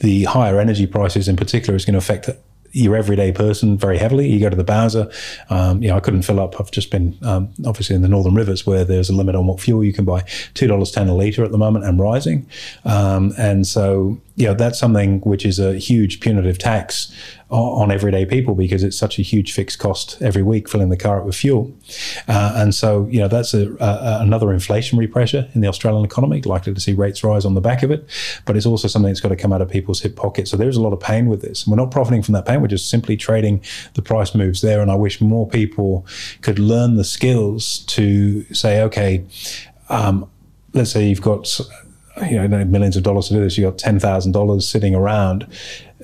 the 0.00 0.24
higher 0.24 0.60
energy 0.60 0.86
prices 0.86 1.26
in 1.26 1.36
particular 1.36 1.74
is 1.74 1.86
going 1.86 1.94
to 1.94 1.98
affect 1.98 2.28
your 2.76 2.96
everyday 2.96 3.32
person 3.32 3.78
very 3.78 3.98
heavily. 3.98 4.28
You 4.28 4.38
go 4.38 4.50
to 4.50 4.56
the 4.56 4.64
Bowser, 4.64 5.10
um, 5.50 5.82
you 5.82 5.88
know, 5.88 5.96
I 5.96 6.00
couldn't 6.00 6.22
fill 6.22 6.40
up. 6.40 6.60
I've 6.60 6.70
just 6.70 6.90
been 6.90 7.16
um, 7.22 7.48
obviously 7.64 7.96
in 7.96 8.02
the 8.02 8.08
Northern 8.08 8.34
Rivers 8.34 8.66
where 8.66 8.84
there's 8.84 9.08
a 9.08 9.14
limit 9.14 9.34
on 9.34 9.46
what 9.46 9.60
fuel 9.60 9.82
you 9.82 9.92
can 9.92 10.04
buy, 10.04 10.24
two 10.54 10.66
dollars 10.66 10.90
ten 10.90 11.08
a 11.08 11.14
litre 11.14 11.44
at 11.44 11.52
the 11.52 11.58
moment 11.58 11.84
and 11.84 11.98
rising. 11.98 12.46
Um, 12.84 13.32
and 13.38 13.66
so 13.66 14.18
you 14.36 14.46
know, 14.46 14.54
that's 14.54 14.78
something 14.78 15.20
which 15.20 15.46
is 15.46 15.58
a 15.58 15.78
huge 15.78 16.20
punitive 16.20 16.58
tax 16.58 17.12
on, 17.48 17.92
everyday 17.92 18.26
people 18.26 18.54
because 18.54 18.82
it's 18.82 18.98
such 18.98 19.18
a 19.18 19.22
huge 19.22 19.52
fixed 19.52 19.78
cost 19.78 20.20
every 20.20 20.42
week 20.42 20.68
filling 20.68 20.88
the 20.88 20.96
car 20.96 21.20
up 21.20 21.26
with 21.26 21.36
fuel. 21.36 21.72
Uh, 22.26 22.54
and 22.56 22.74
so, 22.74 23.06
you 23.06 23.20
know, 23.20 23.28
that's 23.28 23.54
a, 23.54 23.72
a, 23.78 24.18
another 24.20 24.48
inflationary 24.48 25.10
pressure 25.10 25.48
in 25.54 25.60
the 25.60 25.68
Australian 25.68 26.04
economy, 26.04 26.42
likely 26.42 26.74
to 26.74 26.80
see 26.80 26.92
rates 26.92 27.22
rise 27.22 27.44
on 27.44 27.54
the 27.54 27.60
back 27.60 27.84
of 27.84 27.90
it. 27.90 28.08
But 28.44 28.56
it's 28.56 28.66
also 28.66 28.88
something 28.88 29.08
that's 29.08 29.20
got 29.20 29.28
to 29.28 29.36
come 29.36 29.52
out 29.52 29.62
of 29.62 29.70
people's 29.70 30.00
hip 30.00 30.16
pockets. 30.16 30.50
So 30.50 30.56
there's 30.56 30.76
a 30.76 30.82
lot 30.82 30.92
of 30.92 30.98
pain 30.98 31.26
with 31.26 31.42
this. 31.42 31.64
And 31.64 31.70
we're 31.70 31.82
not 31.82 31.92
profiting 31.92 32.22
from 32.22 32.32
that 32.32 32.46
pain. 32.46 32.60
We're 32.60 32.68
just 32.68 32.90
simply 32.90 33.16
trading 33.16 33.62
the 33.94 34.02
price 34.02 34.34
moves 34.34 34.60
there. 34.60 34.80
And 34.80 34.90
I 34.90 34.96
wish 34.96 35.20
more 35.20 35.48
people 35.48 36.04
could 36.40 36.58
learn 36.58 36.96
the 36.96 37.04
skills 37.04 37.80
to 37.86 38.42
say, 38.52 38.82
okay, 38.82 39.24
um, 39.88 40.28
let's 40.72 40.90
say 40.90 41.08
you've 41.08 41.22
got 41.22 41.60
you 42.22 42.36
know 42.36 42.64
millions 42.64 42.96
of 42.96 43.02
dollars 43.02 43.28
to 43.28 43.34
do 43.34 43.40
this. 43.40 43.58
You've 43.58 43.70
got 43.70 43.78
ten 43.78 43.98
thousand 43.98 44.32
dollars 44.32 44.66
sitting 44.68 44.94
around. 44.94 45.46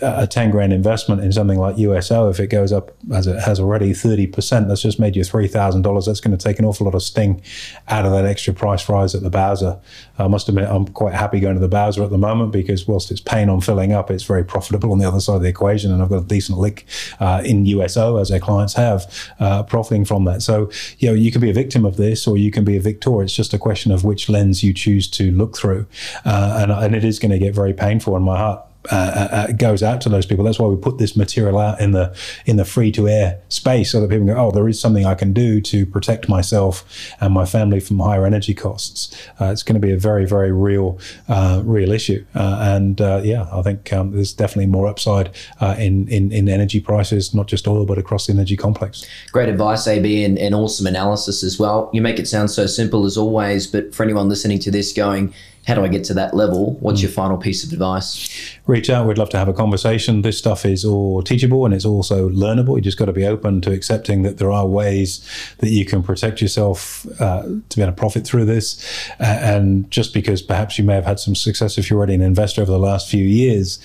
A 0.00 0.26
ten 0.26 0.50
grand 0.50 0.72
investment 0.72 1.22
in 1.22 1.32
something 1.32 1.58
like 1.58 1.78
USO, 1.78 2.28
if 2.28 2.40
it 2.40 2.48
goes 2.48 2.72
up 2.72 2.92
as 3.12 3.26
it 3.26 3.38
has 3.40 3.60
already 3.60 3.92
thirty 3.92 4.26
percent, 4.26 4.68
that's 4.68 4.82
just 4.82 4.98
made 4.98 5.16
you 5.16 5.24
three 5.24 5.48
thousand 5.48 5.82
dollars. 5.82 6.06
That's 6.06 6.20
going 6.20 6.36
to 6.36 6.42
take 6.42 6.58
an 6.58 6.64
awful 6.64 6.86
lot 6.86 6.94
of 6.94 7.02
sting 7.02 7.42
out 7.88 8.06
of 8.06 8.12
that 8.12 8.24
extra 8.24 8.54
price 8.54 8.88
rise 8.88 9.14
at 9.14 9.22
the 9.22 9.30
Bowser. 9.30 9.78
I 10.18 10.28
must 10.28 10.48
admit, 10.48 10.68
I'm 10.68 10.86
quite 10.86 11.14
happy 11.14 11.40
going 11.40 11.54
to 11.54 11.60
the 11.60 11.68
Bowser 11.68 12.02
at 12.02 12.10
the 12.10 12.18
moment 12.18 12.52
because 12.52 12.86
whilst 12.86 13.10
it's 13.10 13.20
pain 13.20 13.48
on 13.48 13.60
filling 13.60 13.92
up, 13.92 14.10
it's 14.10 14.24
very 14.24 14.44
profitable 14.44 14.92
on 14.92 14.98
the 14.98 15.06
other 15.06 15.20
side 15.20 15.36
of 15.36 15.42
the 15.42 15.48
equation, 15.48 15.92
and 15.92 16.02
I've 16.02 16.08
got 16.08 16.22
a 16.22 16.26
decent 16.26 16.58
lick 16.58 16.86
uh, 17.20 17.42
in 17.44 17.66
USO 17.66 18.16
as 18.16 18.30
our 18.30 18.38
clients 18.38 18.74
have, 18.74 19.32
uh, 19.40 19.62
profiting 19.62 20.04
from 20.04 20.24
that. 20.24 20.42
So 20.42 20.70
you 20.98 21.08
know, 21.08 21.14
you 21.14 21.30
can 21.30 21.40
be 21.40 21.50
a 21.50 21.54
victim 21.54 21.84
of 21.84 21.96
this, 21.96 22.26
or 22.26 22.36
you 22.36 22.50
can 22.50 22.64
be 22.64 22.76
a 22.76 22.80
victor. 22.80 23.22
It's 23.22 23.34
just 23.34 23.52
a 23.52 23.58
question 23.58 23.92
of 23.92 24.04
which 24.04 24.28
lens 24.28 24.62
you 24.62 24.72
choose 24.72 25.08
to 25.08 25.30
look 25.32 25.56
through 25.56 25.86
uh, 26.24 26.58
and, 26.60 26.72
and 26.72 26.94
it 26.94 27.04
is 27.04 27.18
going 27.18 27.30
to 27.30 27.38
get 27.38 27.54
very 27.54 27.72
painful 27.72 28.16
in 28.16 28.22
my 28.22 28.36
heart 28.36 28.60
uh, 28.90 28.94
uh, 28.96 29.34
uh, 29.34 29.52
goes 29.52 29.80
out 29.82 30.00
to 30.00 30.08
those 30.08 30.26
people. 30.26 30.44
That's 30.44 30.58
why 30.58 30.66
we 30.66 30.76
put 30.76 30.98
this 30.98 31.16
material 31.16 31.58
out 31.58 31.80
in 31.80 31.92
the 31.92 32.16
in 32.46 32.56
the 32.56 32.64
free 32.64 32.90
to 32.92 33.08
air 33.08 33.40
space, 33.48 33.92
so 33.92 34.00
that 34.00 34.10
people 34.10 34.26
go, 34.26 34.34
oh, 34.36 34.50
there 34.50 34.68
is 34.68 34.80
something 34.80 35.06
I 35.06 35.14
can 35.14 35.32
do 35.32 35.60
to 35.60 35.86
protect 35.86 36.28
myself 36.28 36.84
and 37.20 37.32
my 37.32 37.44
family 37.44 37.78
from 37.78 38.00
higher 38.00 38.26
energy 38.26 38.54
costs. 38.54 39.16
Uh, 39.40 39.46
it's 39.46 39.62
going 39.62 39.80
to 39.80 39.86
be 39.86 39.92
a 39.92 39.96
very 39.96 40.26
very 40.26 40.50
real 40.50 40.98
uh, 41.28 41.62
real 41.64 41.92
issue, 41.92 42.24
uh, 42.34 42.58
and 42.60 42.98
yeah, 43.24 43.48
I 43.52 43.62
think 43.62 43.92
um, 43.92 44.10
there's 44.10 44.32
definitely 44.32 44.66
more 44.66 44.88
upside 44.88 45.30
in, 45.60 46.08
in 46.08 46.32
in 46.32 46.48
energy 46.48 46.80
prices, 46.80 47.32
not 47.32 47.46
just 47.46 47.68
oil, 47.68 47.86
but 47.86 47.98
across 47.98 48.26
the 48.26 48.32
energy 48.32 48.56
complex. 48.56 49.06
Great 49.30 49.48
advice, 49.48 49.86
AB, 49.86 50.24
and, 50.24 50.38
and 50.38 50.56
awesome 50.56 50.88
analysis 50.88 51.44
as 51.44 51.56
well. 51.56 51.88
You 51.92 52.02
make 52.02 52.18
it 52.18 52.26
sound 52.26 52.50
so 52.50 52.66
simple 52.66 53.06
as 53.06 53.16
always, 53.16 53.68
but 53.68 53.94
for 53.94 54.02
anyone 54.02 54.28
listening 54.28 54.58
to 54.60 54.72
this, 54.72 54.92
going 54.92 55.32
how 55.66 55.74
do 55.74 55.84
I 55.84 55.88
get 55.88 56.02
to 56.04 56.14
that 56.14 56.34
level? 56.34 56.74
What's 56.80 56.98
mm. 56.98 57.04
your 57.04 57.12
final 57.12 57.38
piece 57.38 57.64
of 57.64 57.72
advice? 57.72 58.58
Reach 58.66 58.90
out. 58.90 59.06
We'd 59.06 59.18
love 59.18 59.30
to 59.30 59.38
have 59.38 59.48
a 59.48 59.52
conversation. 59.52 60.22
This 60.22 60.38
stuff 60.38 60.64
is 60.64 60.84
all 60.84 61.22
teachable 61.22 61.64
and 61.64 61.72
it's 61.72 61.84
also 61.84 62.28
learnable. 62.30 62.76
You 62.76 62.80
just 62.80 62.98
got 62.98 63.04
to 63.06 63.12
be 63.12 63.24
open 63.24 63.60
to 63.62 63.72
accepting 63.72 64.22
that 64.22 64.38
there 64.38 64.50
are 64.50 64.66
ways 64.66 65.28
that 65.58 65.70
you 65.70 65.84
can 65.84 66.02
protect 66.02 66.42
yourself 66.42 67.06
uh, 67.20 67.42
to 67.42 67.76
be 67.76 67.82
able 67.82 67.92
to 67.92 67.96
profit 67.96 68.26
through 68.26 68.44
this. 68.44 69.08
Uh, 69.20 69.24
and 69.24 69.88
just 69.90 70.12
because 70.12 70.42
perhaps 70.42 70.78
you 70.78 70.84
may 70.84 70.94
have 70.94 71.04
had 71.04 71.20
some 71.20 71.34
success 71.36 71.78
if 71.78 71.88
you're 71.88 71.98
already 71.98 72.14
an 72.14 72.22
investor 72.22 72.62
over 72.62 72.72
the 72.72 72.78
last 72.78 73.08
few 73.08 73.24
years, 73.24 73.78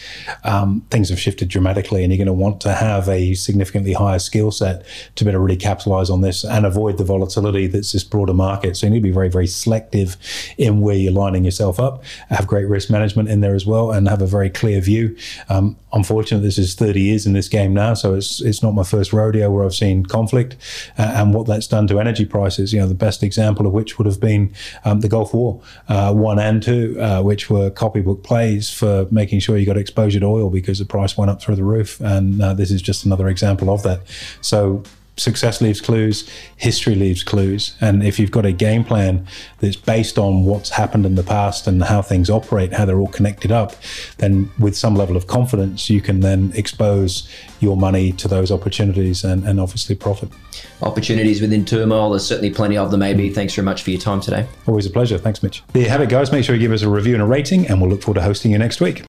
um, 0.44 0.82
things 0.90 1.10
have 1.10 1.20
shifted 1.20 1.48
dramatically 1.48 2.04
and 2.04 2.12
you're 2.12 2.24
going 2.24 2.26
to 2.26 2.34
want 2.34 2.60
to 2.62 2.74
have 2.74 3.08
a 3.08 3.36
significantly 3.36 3.94
higher 3.94 4.20
skill 4.20 4.50
set 4.50 4.84
to 5.16 5.24
be 5.24 5.30
able 5.30 5.40
to 5.40 5.44
really 5.44 5.58
capitalize 5.58 6.10
on 6.10 6.22
this 6.22 6.44
and 6.44 6.66
avoid 6.66 6.98
the 6.98 7.04
volatility 7.04 7.68
that's 7.68 7.92
this 7.92 8.04
broader 8.04 8.34
market. 8.34 8.78
So 8.78 8.88
you 8.88 8.92
need 8.92 9.00
to 9.00 9.04
be 9.04 9.12
very, 9.12 9.30
very 9.30 9.48
selective 9.48 10.18
in 10.58 10.82
where 10.82 10.96
you're 10.96 11.14
lining 11.14 11.46
yourself 11.46 11.67
up, 11.80 12.04
have 12.30 12.48
great 12.48 12.68
risk 12.68 12.90
management 12.90 13.30
in 13.30 13.42
there 13.42 13.56
as 13.56 13.66
well, 13.66 13.92
and 13.92 14.08
have 14.08 14.22
a 14.22 14.28
very 14.28 14.50
clear 14.50 14.80
view. 14.82 15.16
Um, 15.50 15.78
unfortunately, 15.94 16.48
this 16.48 16.58
is 16.58 16.76
30 16.76 17.02
years 17.02 17.26
in 17.26 17.34
this 17.34 17.50
game 17.50 17.74
now, 17.74 17.94
so 17.94 18.14
it's 18.14 18.42
it's 18.42 18.64
not 18.64 18.74
my 18.74 18.84
first 18.84 19.14
rodeo 19.14 19.52
where 19.52 19.64
I've 19.66 19.76
seen 19.76 20.06
conflict 20.06 20.56
uh, 20.98 21.14
and 21.16 21.34
what 21.34 21.48
that's 21.48 21.68
done 21.68 21.88
to 21.88 22.00
energy 22.00 22.26
prices. 22.26 22.74
You 22.74 22.80
know, 22.80 22.88
the 22.88 22.96
best 22.96 23.24
example 23.24 23.68
of 23.68 23.74
which 23.74 23.98
would 23.98 24.06
have 24.06 24.20
been 24.20 24.54
um, 24.86 25.02
the 25.02 25.10
Gulf 25.10 25.34
War, 25.34 25.62
uh, 25.90 26.14
one 26.14 26.40
and 26.40 26.64
two, 26.64 26.98
uh, 27.00 27.22
which 27.22 27.50
were 27.50 27.70
copybook 27.70 28.24
plays 28.24 28.70
for 28.70 29.08
making 29.12 29.40
sure 29.40 29.58
you 29.58 29.66
got 29.66 29.78
exposure 29.78 30.20
to 30.20 30.26
oil 30.26 30.50
because 30.50 30.80
the 30.80 30.86
price 30.86 31.18
went 31.18 31.30
up 31.30 31.42
through 31.42 31.56
the 31.56 31.64
roof, 31.64 32.00
and 32.00 32.42
uh, 32.42 32.54
this 32.54 32.72
is 32.72 32.82
just 32.82 33.06
another 33.06 33.28
example 33.28 33.70
of 33.70 33.84
that. 33.84 34.02
So 34.42 34.84
success 35.18 35.62
leaves 35.62 35.82
clues, 35.82 36.30
history 36.56 36.96
leaves 36.96 37.24
clues. 37.24 37.76
And 37.82 38.04
if 38.04 38.20
you've 38.20 38.32
got 38.32 38.46
a 38.46 38.52
game 38.52 38.84
plan 38.84 39.28
that's 39.60 39.76
based 39.76 40.18
on 40.18 40.46
what's 40.46 40.70
happened 40.70 41.06
in 41.06 41.16
the 41.16 41.24
past 41.24 41.68
and 41.68 41.84
how 41.84 42.02
things 42.02 42.30
operate, 42.30 42.74
how 42.74 42.86
they're 42.86 43.00
all 43.00 43.08
connected 43.08 43.52
up, 43.52 43.76
then 44.18 44.52
with 44.60 44.78
some 44.78 44.96
level 44.96 45.18
of 45.18 45.28
confidence, 45.28 45.90
you 45.90 46.02
can 46.02 46.22
then 46.22 46.52
expose 46.56 47.30
your 47.60 47.76
money 47.76 48.12
to 48.14 48.28
those 48.28 48.52
opportunities 48.52 49.24
and, 49.24 49.44
and 49.46 49.60
obviously 49.60 49.96
profit. 49.96 50.30
Opportunities 50.82 51.42
within 51.42 51.66
turmoil, 51.66 52.12
there's 52.12 52.26
certainly 52.26 52.52
plenty 52.52 52.78
of 52.78 52.92
them, 52.92 53.00
maybe. 53.00 53.30
Thanks 53.30 53.56
very 53.56 53.66
much 53.66 53.84
for 53.84 53.92
your 53.92 54.00
time 54.00 54.22
today. 54.22 54.48
Always 54.68 54.86
a 54.86 54.90
pleasure. 54.90 55.18
Thanks, 55.18 55.42
Mitch. 55.42 55.64
There 55.74 55.82
you 55.82 55.90
have 55.90 56.02
it, 56.02 56.10
guys. 56.10 56.32
Make 56.32 56.46
sure 56.46 56.56
you 56.56 56.62
give 56.62 56.72
us 56.72 56.84
a 56.84 56.90
review 56.90 57.14
and 57.14 57.24
a 57.24 57.26
rating, 57.26 57.68
and 57.68 57.82
we'll 57.82 57.90
look 57.90 58.04
forward 58.04 58.20
to 58.20 58.24
hosting 58.24 58.52
you 58.52 58.58
next 58.58 58.80
week. 58.80 59.04